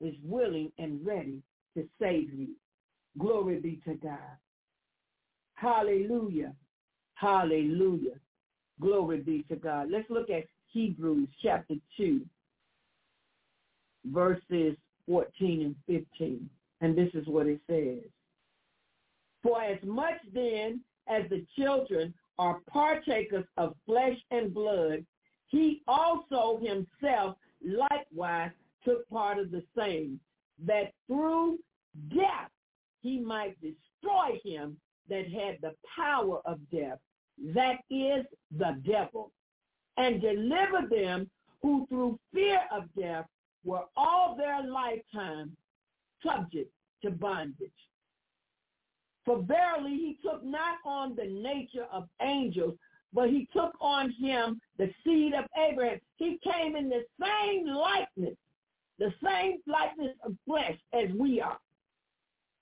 [0.00, 1.42] is willing and ready
[1.76, 2.50] to save you.
[3.18, 4.18] Glory be to God.
[5.54, 6.54] Hallelujah.
[7.14, 8.14] Hallelujah.
[8.80, 9.88] Glory be to God.
[9.90, 12.20] Let's look at Hebrews chapter 2,
[14.06, 14.76] verses
[15.06, 16.48] 14 and 15.
[16.80, 18.08] And this is what it says.
[19.42, 25.04] For as much then as the children are partakers of flesh and blood,
[25.48, 28.50] he also himself likewise
[28.84, 30.20] took part of the same,
[30.64, 31.58] that through
[32.14, 32.50] death
[33.00, 34.76] he might destroy him
[35.08, 36.98] that had the power of death,
[37.54, 38.24] that is
[38.56, 39.32] the devil,
[39.96, 41.30] and deliver them
[41.62, 43.26] who through fear of death
[43.64, 45.56] were all their lifetime
[46.24, 46.70] subject
[47.02, 47.70] to bondage.
[49.24, 52.74] For verily he took not on the nature of angels,
[53.12, 55.98] but he took on him the seed of Abraham.
[56.16, 58.36] He came in the same likeness,
[58.98, 61.58] the same likeness of flesh as we are.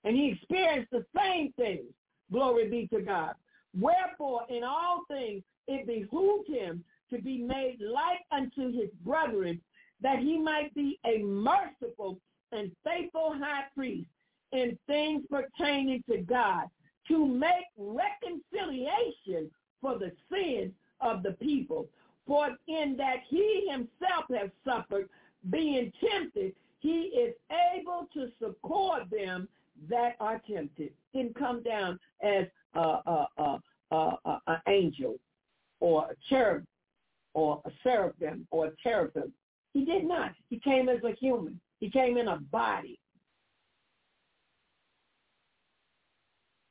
[0.03, 1.85] And he experienced the same things.
[2.31, 3.33] Glory be to God.
[3.79, 9.61] Wherefore, in all things, it behooved him to be made like unto his brethren,
[10.01, 12.19] that he might be a merciful
[12.51, 14.07] and faithful high priest
[14.51, 16.65] in things pertaining to God,
[17.07, 19.51] to make reconciliation
[19.81, 21.87] for the sins of the people.
[22.25, 25.09] For in that he himself has suffered,
[25.49, 27.33] being tempted, he is
[27.75, 29.47] able to succor them
[29.89, 30.91] that are tempted.
[31.13, 32.45] Didn't come down as
[32.75, 33.59] a, a, a,
[33.91, 35.15] a, a angel
[35.79, 36.65] or a cherub
[37.33, 39.31] or a seraphim or a cherubim.
[39.73, 40.31] He did not.
[40.49, 41.59] He came as a human.
[41.79, 42.99] He came in a body.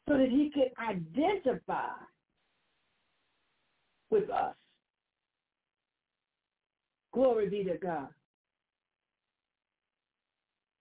[0.09, 1.95] So that he could identify
[4.11, 4.55] with us.
[7.13, 8.09] Glory be to God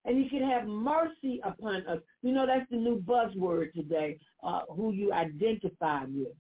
[0.06, 1.99] and he can have mercy upon us.
[2.22, 6.34] You know, that's the new buzzword today, uh, who you identify with.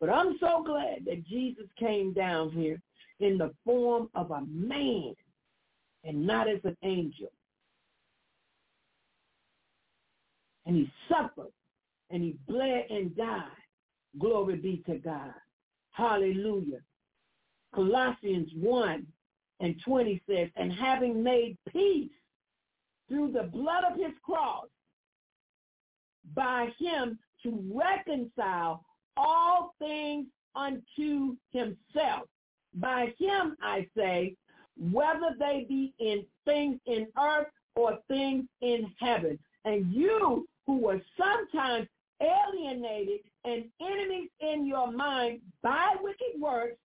[0.00, 2.80] But I'm so glad that Jesus came down here
[3.20, 5.14] in the form of a man
[6.04, 7.30] and not as an angel.
[10.66, 11.52] And he suffered
[12.10, 13.46] and he bled and died.
[14.18, 15.32] Glory be to God.
[15.92, 16.80] Hallelujah.
[17.74, 19.06] Colossians 1
[19.60, 22.10] and 20 says, and having made peace
[23.12, 24.64] through the blood of his cross
[26.34, 28.82] by him to reconcile
[29.18, 32.26] all things unto himself.
[32.74, 34.34] By him, I say,
[34.90, 39.38] whether they be in things in earth or things in heaven.
[39.66, 41.86] And you who were sometimes
[42.22, 46.78] alienated and enemies in your mind by wicked works,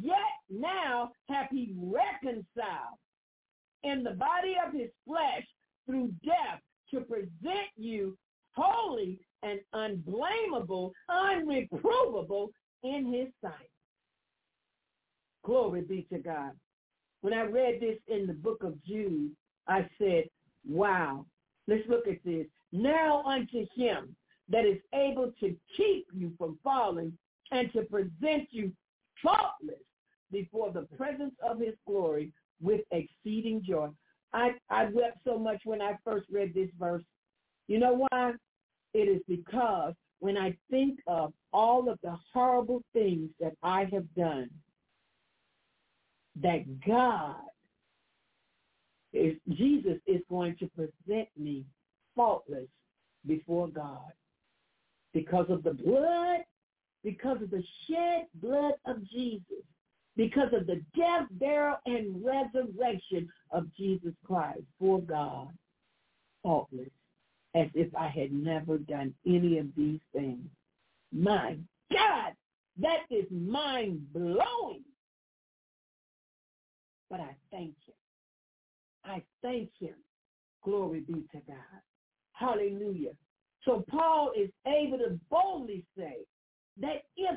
[0.00, 0.14] yet
[0.48, 2.98] now have he reconciled
[3.82, 5.46] in the body of his flesh
[5.86, 6.60] through death
[6.90, 8.16] to present you
[8.54, 12.48] holy and unblameable, unreprovable
[12.82, 13.70] in his sight.
[15.44, 16.52] Glory be to God.
[17.20, 19.32] When I read this in the book of Jude,
[19.68, 20.24] I said,
[20.68, 21.24] wow,
[21.66, 22.46] let's look at this.
[22.72, 24.16] Now unto him
[24.48, 27.16] that is able to keep you from falling
[27.50, 28.72] and to present you
[29.22, 29.76] faultless
[30.32, 33.88] before the presence of his glory with exceeding joy.
[34.32, 37.04] I, I wept so much when I first read this verse.
[37.68, 38.32] You know why?
[38.94, 44.12] It is because when I think of all of the horrible things that I have
[44.14, 44.48] done,
[46.42, 47.36] that God
[49.12, 51.64] is, Jesus is going to present me
[52.14, 52.68] faultless
[53.26, 54.12] before God
[55.12, 56.40] because of the blood,
[57.02, 59.64] because of the shed blood of Jesus,
[60.16, 65.48] because of the death, burial, and resurrection of Jesus Christ for God,
[66.42, 66.90] faultless,
[67.54, 70.48] as if I had never done any of these things.
[71.12, 71.56] My
[71.92, 72.32] God,
[72.80, 74.84] that is mind-blowing.
[77.08, 77.94] But I thank him.
[79.04, 79.94] I thank him.
[80.64, 81.80] Glory be to God.
[82.32, 83.12] Hallelujah.
[83.64, 86.18] So Paul is able to boldly say
[86.80, 87.36] that if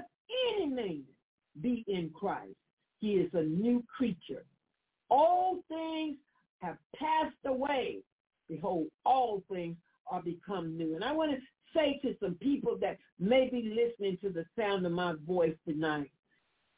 [0.58, 1.04] any man
[1.62, 2.56] be in Christ,
[3.00, 4.44] he is a new creature.
[5.10, 6.18] All things
[6.62, 8.00] have passed away.
[8.48, 9.78] Behold, all things
[10.08, 10.96] are become new.
[10.96, 11.38] And I want to
[11.74, 16.12] say to some people that may be listening to the sound of my voice tonight,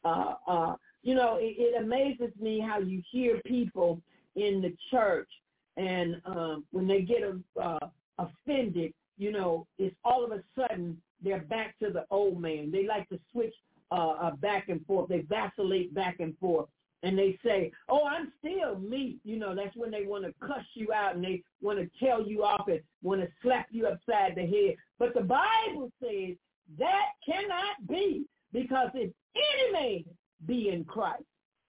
[0.04, 4.02] uh, uh, you know, it, it amazes me how you hear people
[4.36, 5.30] in the church
[5.78, 7.22] and um, when they get
[7.62, 7.80] uh,
[8.18, 12.72] offended, you know, it's all of a sudden they're back to the old man.
[12.72, 13.54] They like to switch
[13.92, 15.10] uh, uh, back and forth.
[15.10, 16.68] They vacillate back and forth.
[17.04, 19.18] And they say, oh, I'm still me.
[19.24, 22.26] You know, that's when they want to cuss you out and they want to tell
[22.26, 24.76] you off and want to slap you upside the head.
[25.00, 26.36] But the Bible says
[26.78, 30.04] that cannot be because if any man
[30.46, 31.24] be in Christ,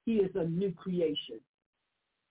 [0.04, 1.40] he is a new creation.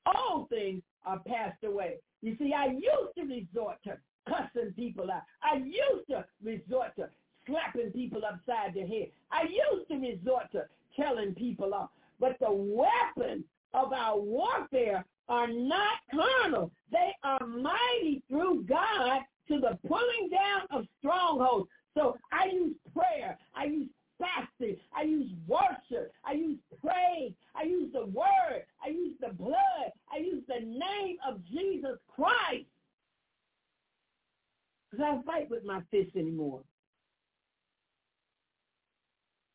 [0.05, 1.95] All things are passed away.
[2.21, 5.23] You see, I used to resort to cussing people out.
[5.41, 7.09] I used to resort to
[7.47, 9.07] slapping people upside the head.
[9.31, 10.65] I used to resort to
[10.95, 11.89] telling people off.
[12.19, 16.71] But the weapons of our warfare are not carnal.
[16.91, 21.69] They are mighty through God to the pulling down of strongholds.
[21.95, 23.37] So I use prayer.
[23.55, 23.89] I use
[24.19, 24.77] fasting.
[24.95, 26.13] I use worship.
[26.25, 27.33] I use praise.
[27.55, 28.63] I use the word.
[28.83, 29.91] I use the blood.
[30.13, 32.65] I use the name of Jesus Christ.
[34.91, 36.61] Because I fight with my fists anymore.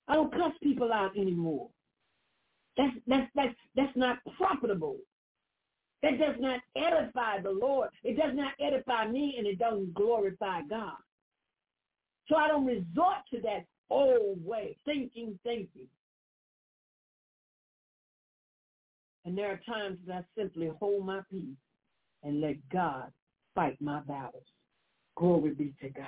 [0.09, 1.69] I don't cuss people out anymore.
[2.77, 4.97] That's that's that's that's not profitable.
[6.03, 7.89] That does not edify the Lord.
[8.05, 10.99] It does not edify me and it doesn't glorify God.
[12.29, 15.89] So I don't resort to that old way, thinking, thinking.
[19.25, 21.57] And there are times that I simply hold my peace
[22.23, 23.11] and let God
[23.55, 24.45] fight my battles.
[25.17, 26.07] Glory be to God.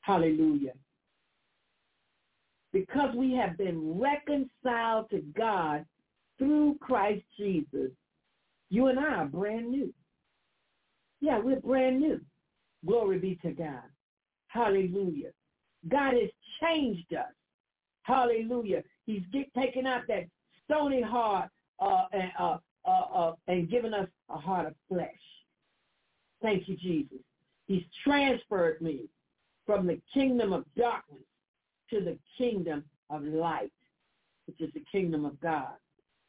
[0.00, 0.72] Hallelujah.
[2.76, 5.86] Because we have been reconciled to God
[6.36, 7.90] through Christ Jesus,
[8.68, 9.94] you and I are brand new.
[11.22, 12.20] Yeah, we're brand new.
[12.84, 13.80] Glory be to God.
[14.48, 15.30] Hallelujah.
[15.88, 16.28] God has
[16.60, 17.32] changed us.
[18.02, 18.82] Hallelujah.
[19.06, 20.26] He's get, taken out that
[20.66, 21.48] stony heart
[21.80, 25.08] uh, and, uh, uh, uh, and given us a heart of flesh.
[26.42, 27.20] Thank you, Jesus.
[27.68, 29.08] He's transferred me
[29.64, 31.22] from the kingdom of darkness
[31.90, 33.72] to the kingdom of light,
[34.46, 35.74] which is the kingdom of God.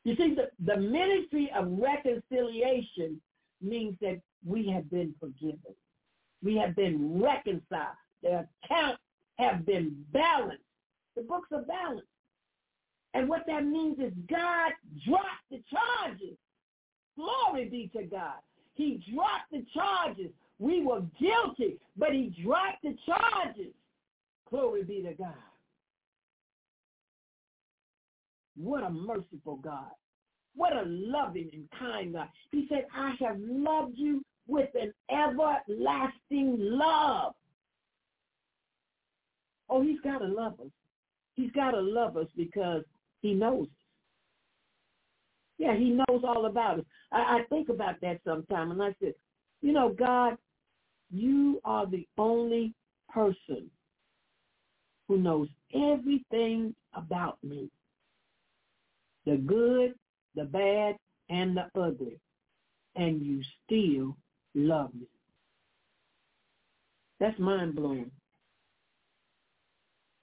[0.03, 3.19] You see, the, the ministry of reconciliation
[3.61, 5.75] means that we have been forgiven.
[6.43, 7.97] We have been reconciled.
[8.23, 8.99] The account
[9.37, 10.63] have been balanced.
[11.15, 12.07] The books are balanced.
[13.13, 14.71] And what that means is God
[15.05, 16.37] dropped the charges.
[17.15, 18.39] Glory be to God.
[18.75, 20.31] He dropped the charges.
[20.59, 23.73] We were guilty, but he dropped the charges.
[24.49, 25.33] Glory be to God.
[28.55, 29.91] What a merciful God.
[30.55, 32.29] What a loving and kind God.
[32.51, 37.35] He said, I have loved you with an everlasting love.
[39.69, 40.71] Oh, he's got to love us.
[41.35, 42.83] He's got to love us because
[43.21, 43.73] he knows us.
[45.59, 46.85] Yeah, he knows all about us.
[47.11, 49.13] I, I think about that sometime, and I said,
[49.61, 50.37] you know, God,
[51.11, 52.73] you are the only
[53.09, 53.69] person
[55.07, 57.69] who knows everything about me.
[59.25, 59.93] The good,
[60.35, 60.95] the bad,
[61.29, 62.19] and the ugly.
[62.95, 64.17] And you still
[64.55, 65.07] love me.
[67.19, 68.11] That's mind-blowing.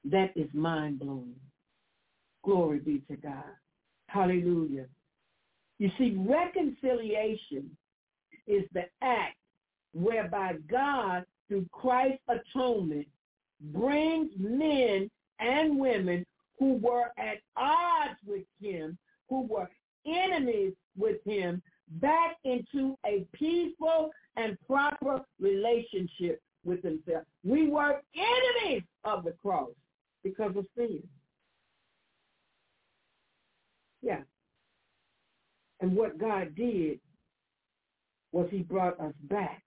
[0.04, 1.34] That is mind-blowing.
[2.44, 3.44] Glory be to God.
[4.08, 4.86] Hallelujah.
[5.78, 7.76] You see, reconciliation
[8.46, 9.36] is the act
[9.92, 13.06] whereby God, through Christ's atonement,
[13.60, 15.10] brings men
[15.40, 16.24] and women
[16.58, 18.96] who were at odds with him,
[19.28, 19.68] who were
[20.06, 27.24] enemies with him, back into a peaceful and proper relationship with himself.
[27.42, 29.70] We were enemies of the cross
[30.22, 31.02] because of sin.
[34.02, 34.20] Yeah.
[35.80, 37.00] And what God did
[38.32, 39.63] was he brought us back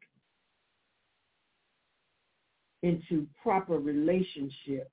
[2.84, 4.90] into proper relationship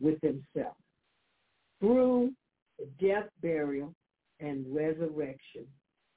[0.00, 0.76] with himself
[1.80, 2.32] through
[2.78, 3.94] the death, burial,
[4.40, 5.64] and resurrection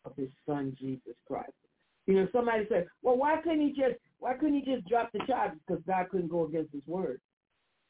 [0.06, 1.52] of his son Jesus Christ.
[2.08, 5.20] You know, somebody said, well, why couldn't he just why couldn't he just drop the
[5.28, 5.60] charges?
[5.68, 7.20] Because God couldn't go against his word.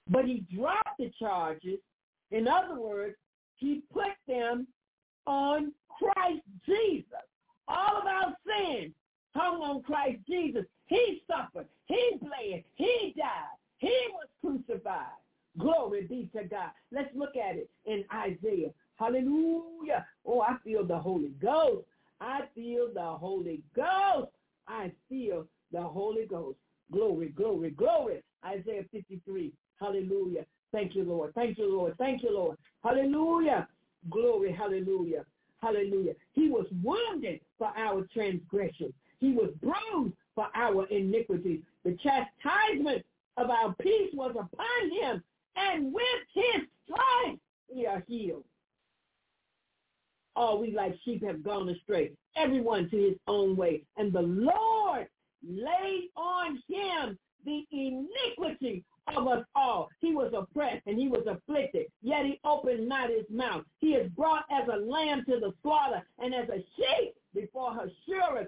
[0.09, 1.79] But he dropped the charges.
[2.31, 3.15] In other words,
[3.55, 4.67] he put them
[5.27, 7.05] on Christ Jesus.
[7.67, 8.93] All of our sin
[9.35, 10.65] hung on Christ Jesus.
[10.87, 11.67] He suffered.
[11.85, 12.63] He bled.
[12.75, 13.57] He died.
[13.77, 15.05] He was crucified.
[15.57, 16.71] Glory be to God.
[16.91, 18.71] Let's look at it in Isaiah.
[18.97, 20.05] Hallelujah.
[20.25, 21.85] Oh, I feel the Holy Ghost.
[22.21, 24.31] I feel the Holy Ghost.
[24.67, 26.57] I feel the Holy Ghost.
[26.91, 28.23] Glory, glory, glory.
[28.45, 29.51] Isaiah 53.
[29.79, 30.45] Hallelujah.
[30.71, 31.33] Thank you, Lord.
[31.33, 31.95] Thank you, Lord.
[31.97, 32.57] Thank you, Lord.
[32.83, 33.67] Hallelujah.
[34.09, 35.25] Glory, hallelujah.
[35.61, 36.13] Hallelujah.
[36.33, 38.93] He was wounded for our transgressions.
[39.19, 41.61] He was bruised for our iniquities.
[41.83, 43.05] The chastisement
[43.37, 45.23] of our peace was upon him,
[45.55, 47.39] and with his stripes
[47.73, 48.43] we are healed.
[50.35, 53.83] All we like sheep have gone astray, everyone to his own way.
[53.97, 55.07] And the Lord
[55.47, 58.83] laid on him the iniquity
[59.15, 59.89] of us all.
[60.01, 63.63] He was oppressed and he was afflicted, yet he opened not his mouth.
[63.79, 67.89] He is brought as a lamb to the slaughter, and as a sheep before her
[68.05, 68.47] shearers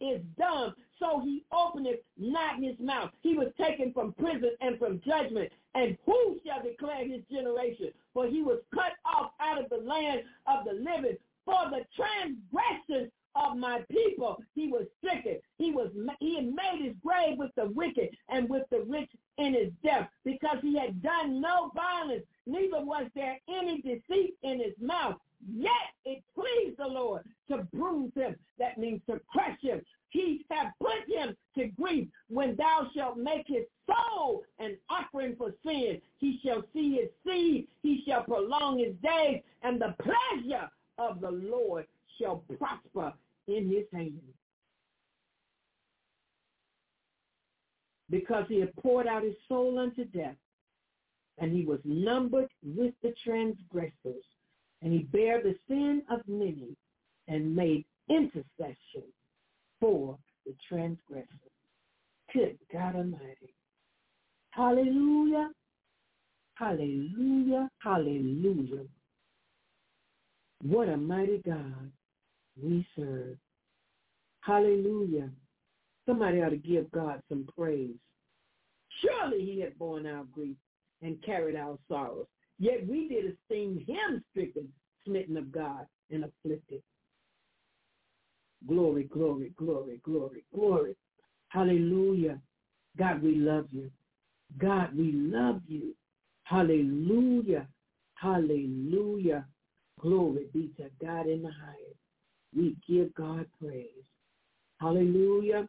[0.00, 3.10] is dumb, so he openeth not his mouth.
[3.22, 7.90] He was taken from prison and from judgment, and who shall declare his generation?
[8.14, 13.12] For he was cut off out of the land of the living for the transgressions
[13.36, 15.38] of my people he was stricken.
[15.58, 15.90] He was
[16.20, 20.08] he had made his grave with the wicked and with the rich in his death,
[20.24, 25.16] because he had done no violence, neither was there any deceit in his mouth.
[25.44, 25.70] Yet
[26.04, 28.36] it pleased the Lord to bruise him.
[28.58, 29.80] That means to crush him.
[30.10, 32.08] He hath put him to grief.
[32.28, 37.68] When thou shalt make his soul an offering for sin, he shall see his seed.
[37.82, 41.86] He shall prolong his days, and the pleasure of the Lord
[42.18, 43.12] shall prosper
[43.46, 44.20] in his hand.
[48.08, 50.36] Because he had poured out his soul unto death,
[51.38, 54.24] and he was numbered with the transgressors,
[54.82, 56.76] and he bare the sin of many
[57.28, 59.04] and made intercession
[59.80, 61.28] for the transgressors.
[62.32, 63.54] Good God Almighty.
[64.50, 65.50] Hallelujah.
[66.54, 67.68] Hallelujah.
[67.82, 68.84] Hallelujah.
[70.62, 71.90] What a mighty God
[72.62, 73.36] we serve.
[74.40, 75.30] Hallelujah.
[76.06, 77.96] Somebody ought to give God some praise.
[79.02, 80.56] Surely he had borne our grief
[81.02, 82.26] and carried our sorrows.
[82.58, 84.68] Yet we did esteem him stricken,
[85.04, 86.82] smitten of God, and afflicted.
[88.66, 90.96] Glory, glory, glory, glory, glory.
[91.48, 92.40] Hallelujah.
[92.98, 93.90] God, we love you.
[94.58, 95.94] God, we love you.
[96.44, 97.68] Hallelujah.
[98.14, 99.46] Hallelujah.
[100.00, 101.98] Glory be to God in the highest.
[102.54, 103.88] We give God praise.
[104.80, 105.68] Hallelujah.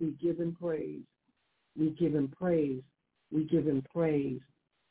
[0.00, 1.02] We give him praise.
[1.78, 2.82] We give him praise.
[3.32, 4.40] We give him praise.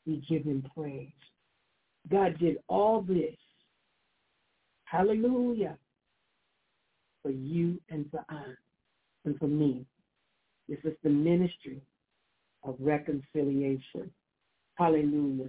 [0.06, 1.08] We give him praise.
[2.10, 3.36] God did all this.
[4.84, 5.76] Hallelujah.
[7.22, 8.44] For you and for I
[9.24, 9.86] and for me.
[10.68, 11.80] This is the ministry
[12.62, 14.10] of reconciliation.
[14.76, 15.48] Hallelujah.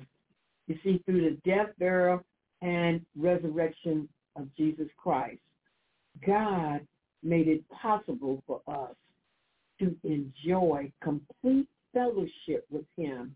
[0.68, 2.23] You see, through the death, burial,
[2.61, 5.40] and resurrection of Jesus Christ,
[6.26, 6.86] God
[7.23, 8.95] made it possible for us
[9.80, 13.34] to enjoy complete fellowship with him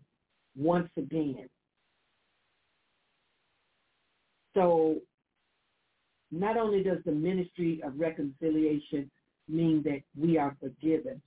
[0.56, 1.48] once again.
[4.54, 4.96] So
[6.30, 9.10] not only does the ministry of reconciliation
[9.48, 11.20] mean that we are forgiven,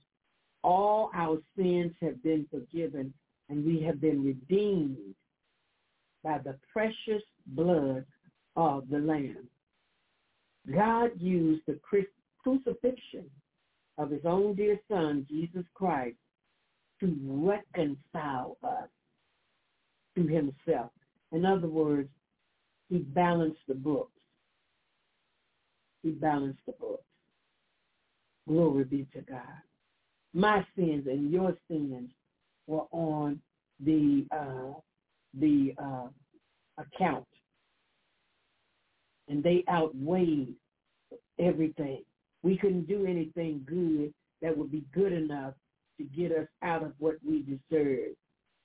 [0.62, 3.12] all our sins have been forgiven
[3.48, 5.14] and we have been redeemed
[6.22, 8.04] by the precious blood
[8.56, 9.48] of the Lamb.
[10.72, 11.78] God used the
[12.42, 13.28] crucifixion
[13.98, 16.16] of his own dear son, Jesus Christ,
[17.00, 18.88] to reconcile us
[20.16, 20.90] to himself.
[21.32, 22.08] In other words,
[22.88, 24.10] he balanced the books.
[26.02, 27.02] He balanced the books.
[28.46, 29.40] Glory be to God.
[30.34, 32.10] My sins and your sins
[32.66, 33.40] were on
[33.80, 34.78] the uh,
[35.38, 36.08] the uh,
[36.78, 37.26] account,
[39.28, 40.54] and they outweighed
[41.38, 42.02] everything.
[42.42, 44.12] We couldn't do anything good
[44.42, 45.54] that would be good enough
[45.98, 48.16] to get us out of what we deserved,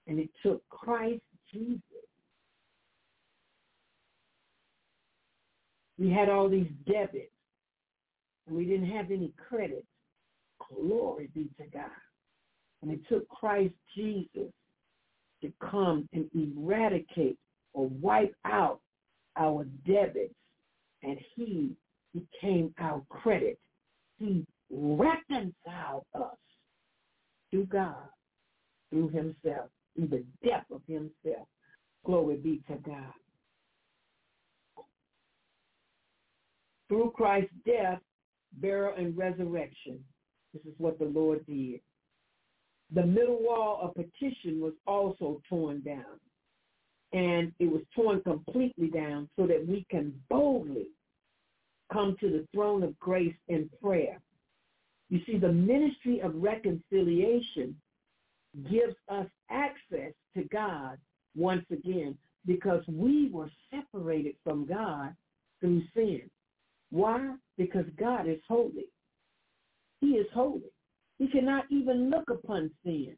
[0.08, 1.22] And it took Christ
[1.54, 1.82] Jesus.
[6.00, 7.34] We had all these debits,
[8.48, 9.86] and we didn't have any credits.
[10.74, 11.90] Glory be to God.
[12.82, 14.52] And it took Christ Jesus
[15.42, 17.38] to come and eradicate
[17.74, 18.80] or wipe out
[19.36, 20.34] our debits,
[21.04, 21.76] and he
[22.14, 23.60] became our credit.
[24.18, 26.38] He reconciled us
[27.52, 27.96] to God
[28.90, 31.48] through himself, through the death of himself.
[32.06, 33.14] Glory be to God.
[36.90, 38.00] Through Christ's death,
[38.54, 40.04] burial, and resurrection,
[40.54, 41.80] this is what the Lord did.
[42.94, 46.20] The middle wall of petition was also torn down.
[47.14, 50.88] And it was torn completely down so that we can boldly
[51.92, 54.20] come to the throne of grace in prayer.
[55.10, 57.76] You see, the ministry of reconciliation
[58.70, 60.98] gives us access to God
[61.36, 65.16] once again because we were separated from God
[65.60, 66.30] through sin.
[66.92, 67.36] Why?
[67.58, 68.86] Because God is holy.
[70.02, 70.72] He is holy.
[71.18, 73.16] He cannot even look upon sin.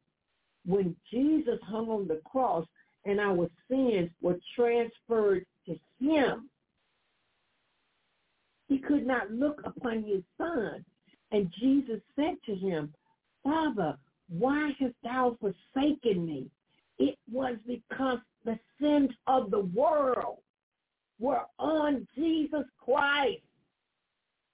[0.66, 2.66] When Jesus hung on the cross
[3.06, 6.50] and our sins were transferred to him,
[8.68, 10.86] he could not look upon his son.
[11.32, 12.94] And Jesus said to him,
[13.44, 13.98] Father,
[14.30, 16.50] why hast thou forsaken me?
[17.00, 20.40] It was because the sins of the world
[21.20, 23.42] were on Jesus Christ.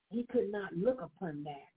[0.09, 1.67] He could not look upon that.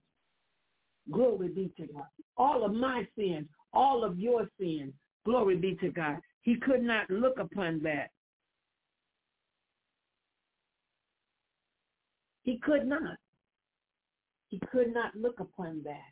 [1.11, 2.05] Glory be to God.
[2.37, 4.93] All of my sins, all of your sins,
[5.25, 6.19] glory be to God.
[6.41, 8.09] He could not look upon that.
[12.43, 13.17] He could not.
[14.49, 16.11] He could not look upon that.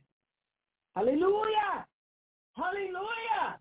[0.95, 1.85] Hallelujah.
[2.55, 3.59] Hallelujah.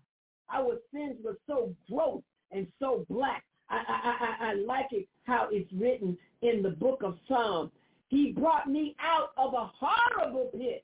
[0.53, 2.21] Our sins were so gross
[2.51, 3.43] and so black.
[3.69, 7.71] I, I, I, I like it how it's written in the book of Psalms.
[8.09, 10.83] He brought me out of a horrible pit.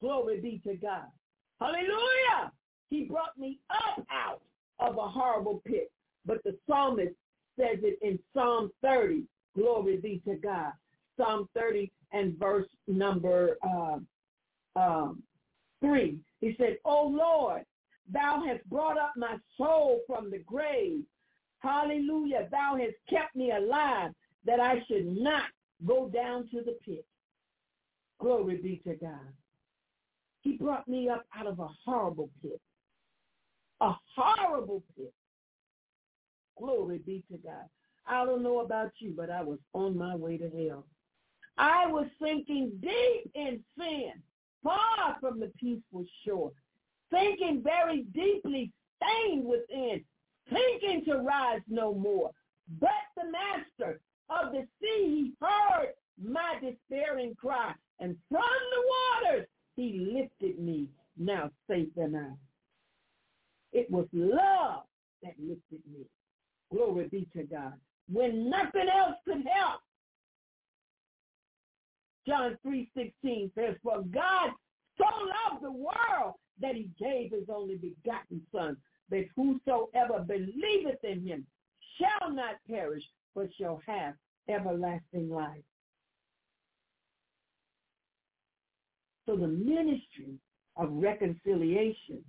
[0.00, 1.06] Glory be to God.
[1.60, 2.52] Hallelujah.
[2.90, 4.42] He brought me up out
[4.78, 5.90] of a horrible pit.
[6.26, 7.14] But the psalmist
[7.58, 9.24] says it in Psalm 30.
[9.56, 10.72] Glory be to God.
[11.16, 13.98] Psalm 30 and verse number uh,
[14.76, 15.22] um,
[15.80, 16.18] 3.
[16.40, 17.62] He said, O Lord,
[18.12, 21.02] thou hast brought up my soul from the grave.
[21.60, 22.48] Hallelujah.
[22.50, 24.10] Thou hast kept me alive
[24.44, 25.44] that I should not
[25.86, 27.04] go down to the pit.
[28.20, 29.32] Glory be to God.
[30.42, 32.60] He brought me up out of a horrible pit.
[33.80, 35.12] A horrible pit.
[36.58, 37.68] Glory be to God.
[38.06, 40.84] I don't know about you, but I was on my way to hell.
[41.58, 44.12] I was sinking deep in sin,
[44.62, 46.52] far from the peaceful shore,
[47.12, 50.02] sinking very deeply, stained within,
[50.50, 52.30] sinking to rise no more.
[52.80, 54.00] But the master
[54.40, 59.46] of the sea, he heard my despairing cry, and from the waters
[59.76, 62.32] he lifted me, now safe and I.
[63.72, 64.82] It was love
[65.22, 66.04] that lifted me.
[66.72, 67.74] Glory be to God.
[68.10, 69.80] When nothing else could help,
[72.26, 74.50] John 3.16 says, For God
[74.98, 78.76] so loved the world that he gave his only begotten son,
[79.10, 81.46] that whosoever believeth in him
[81.98, 83.02] shall not perish,
[83.34, 84.14] but shall have
[84.48, 85.62] everlasting life.
[89.26, 90.38] So the ministry
[90.76, 92.24] of reconciliation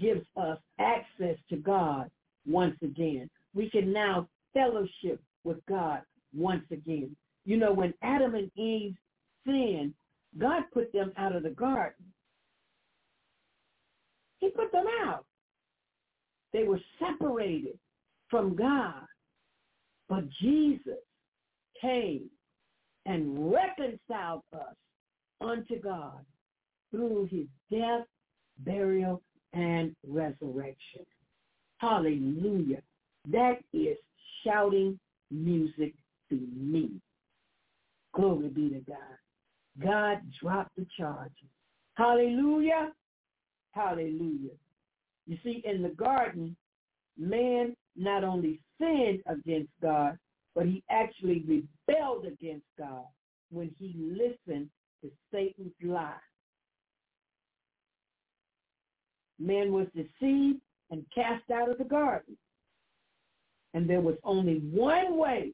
[0.00, 2.10] gives us access to God
[2.46, 3.28] once again.
[3.54, 6.02] We can now fellowship with God
[6.34, 7.14] once again.
[7.44, 8.94] You know, when Adam and Eve
[9.46, 9.94] sinned,
[10.38, 12.06] God put them out of the garden.
[14.40, 15.24] He put them out.
[16.52, 17.78] They were separated
[18.30, 19.02] from God.
[20.08, 20.98] But Jesus
[21.80, 22.28] came
[23.06, 24.74] and reconciled us
[25.40, 26.24] unto God
[26.90, 28.06] through his death,
[28.58, 29.22] burial,
[29.52, 31.04] and resurrection.
[31.78, 32.82] Hallelujah.
[33.30, 33.96] That is
[34.44, 34.98] shouting
[35.30, 35.94] music
[36.30, 36.90] to me.
[38.14, 38.96] Glory be to God.
[39.82, 41.32] God dropped the charges.
[41.94, 42.92] Hallelujah.
[43.72, 44.54] Hallelujah.
[45.26, 46.56] You see, in the garden,
[47.18, 50.18] man not only sinned against God,
[50.54, 53.04] but he actually rebelled against God.
[53.50, 54.68] when he listened
[55.02, 56.14] to Satan's lie.
[59.38, 60.60] Man was deceived
[60.90, 62.36] and cast out of the garden.
[63.74, 65.52] And there was only one way,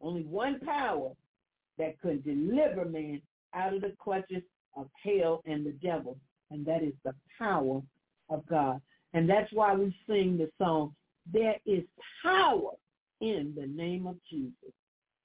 [0.00, 1.10] only one power
[1.78, 3.20] that could deliver man
[3.54, 4.42] out of the clutches
[4.76, 6.16] of hell and the devil,
[6.50, 7.82] and that is the power
[8.28, 8.80] of God.
[9.14, 10.94] And that's why we sing the song,
[11.30, 11.84] There is
[12.22, 12.72] power
[13.20, 14.72] in the name of Jesus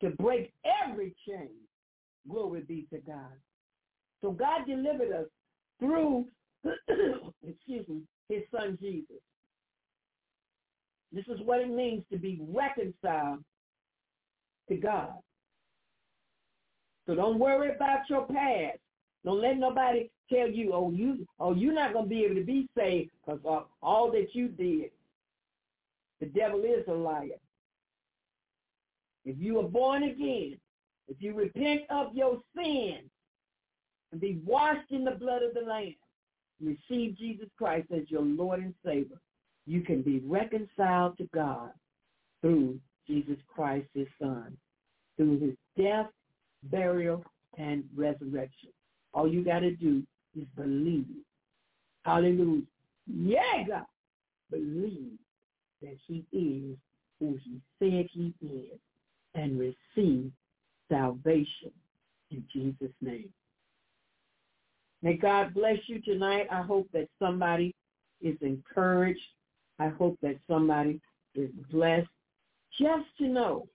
[0.02, 0.54] to break
[0.84, 1.50] every chain.
[2.30, 3.32] Glory be to God.
[4.22, 5.28] So God delivered us
[5.80, 6.26] through,
[7.48, 9.22] excuse me, his son Jesus.
[11.12, 13.44] This is what it means to be reconciled
[14.68, 15.14] to God.
[17.06, 18.80] So don't worry about your past.
[19.24, 22.44] Don't let nobody tell you, oh, you, oh, you're not going to be able to
[22.44, 24.92] be saved because uh, all that you did.
[26.20, 27.40] The devil is a liar.
[29.26, 30.58] If you are born again,
[31.08, 33.10] if you repent of your sins
[34.12, 35.96] and be washed in the blood of the Lamb,
[36.62, 39.18] receive Jesus Christ as your Lord and Savior,
[39.66, 41.72] you can be reconciled to God
[42.42, 44.58] through Jesus Christ, his son,
[45.18, 46.08] through his death,
[46.64, 47.24] burial,
[47.58, 48.70] and resurrection.
[49.14, 50.04] All you got to do
[50.38, 51.06] is believe.
[52.04, 52.62] Hallelujah.
[53.08, 53.86] Yeah, God.
[54.50, 55.18] Believe
[55.82, 56.78] that he is
[57.20, 58.80] who he said he is
[59.36, 60.32] and receive
[60.90, 61.72] salvation
[62.32, 63.30] in Jesus' name.
[65.02, 66.48] May God bless you tonight.
[66.52, 67.76] I hope that somebody
[68.22, 69.20] is encouraged.
[69.80, 71.00] I hope that somebody
[71.36, 72.08] is blessed
[72.80, 73.68] just to know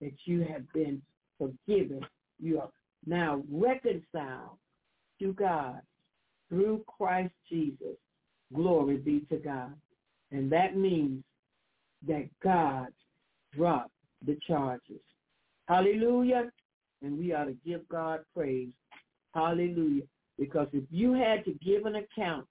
[0.00, 1.02] that you have been
[1.38, 2.04] forgiven.
[2.40, 2.70] You are
[3.06, 4.58] now reconciled
[5.20, 5.80] to God
[6.52, 7.96] through Christ Jesus.
[8.54, 9.72] Glory be to God.
[10.32, 11.24] And that means
[12.06, 12.88] that God
[13.56, 13.92] dropped
[14.26, 15.00] the charges.
[15.66, 16.50] Hallelujah.
[17.00, 18.68] And we ought to give God praise.
[19.34, 20.02] Hallelujah.
[20.38, 22.46] Because if you had to give an account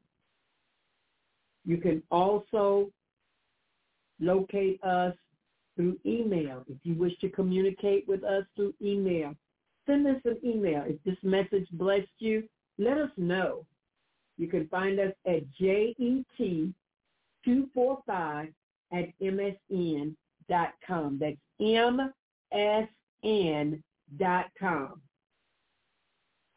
[1.67, 2.91] You can also
[4.21, 5.15] locate us
[5.77, 6.65] through email.
[6.69, 9.37] If you wish to communicate with us through email,
[9.87, 10.85] send us an email.
[10.87, 12.49] If this message blessed you,
[12.79, 13.65] let us know.
[14.37, 18.53] You can find us at JET245
[18.93, 21.19] at msn.com.
[21.19, 21.37] That's
[22.53, 25.01] msn.com.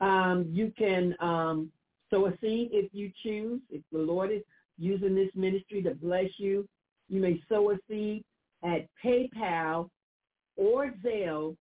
[0.02, 1.72] Um, you can um,
[2.10, 3.62] sow a seed if you choose.
[3.70, 4.42] If the Lord is
[4.78, 6.68] using this ministry to bless you,
[7.10, 8.26] you may sow a seed
[8.64, 9.90] at PayPal
[10.56, 11.58] or Zelle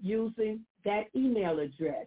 [0.00, 2.06] using that email address,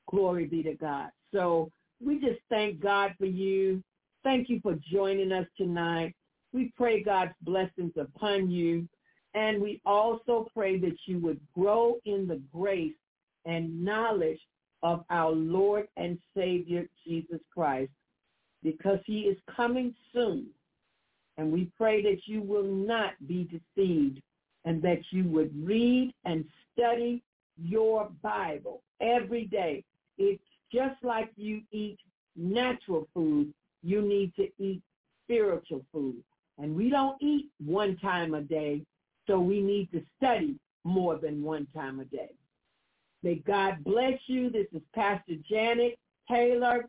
[0.10, 1.10] Glory be to God.
[1.34, 1.72] So
[2.03, 3.84] we just thank God for you.
[4.24, 6.16] Thank you for joining us tonight.
[6.53, 8.88] We pray God's blessings upon you.
[9.34, 12.94] And we also pray that you would grow in the grace
[13.45, 14.40] and knowledge
[14.82, 17.91] of our Lord and Savior, Jesus Christ,
[18.64, 20.48] because he is coming soon.
[21.38, 24.22] And we pray that you will not be deceived
[24.64, 26.45] and that you would read and
[26.77, 27.23] study
[27.57, 29.84] your Bible every day.
[30.18, 31.97] It's just like you eat
[32.35, 33.53] natural food,
[33.84, 34.81] you need to eat
[35.23, 36.22] spiritual food.
[36.57, 38.81] And we don't eat one time a day,
[39.27, 42.31] so we need to study more than one time a day.
[43.23, 44.49] May God bless you.
[44.49, 45.97] This is Pastor Janet
[46.30, 46.85] Taylor.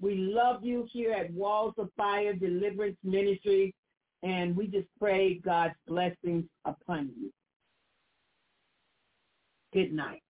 [0.00, 3.74] We love you here at Walls of Fire Deliverance Ministry,
[4.22, 7.32] and we just pray God's blessings upon you.
[9.76, 10.25] Good night.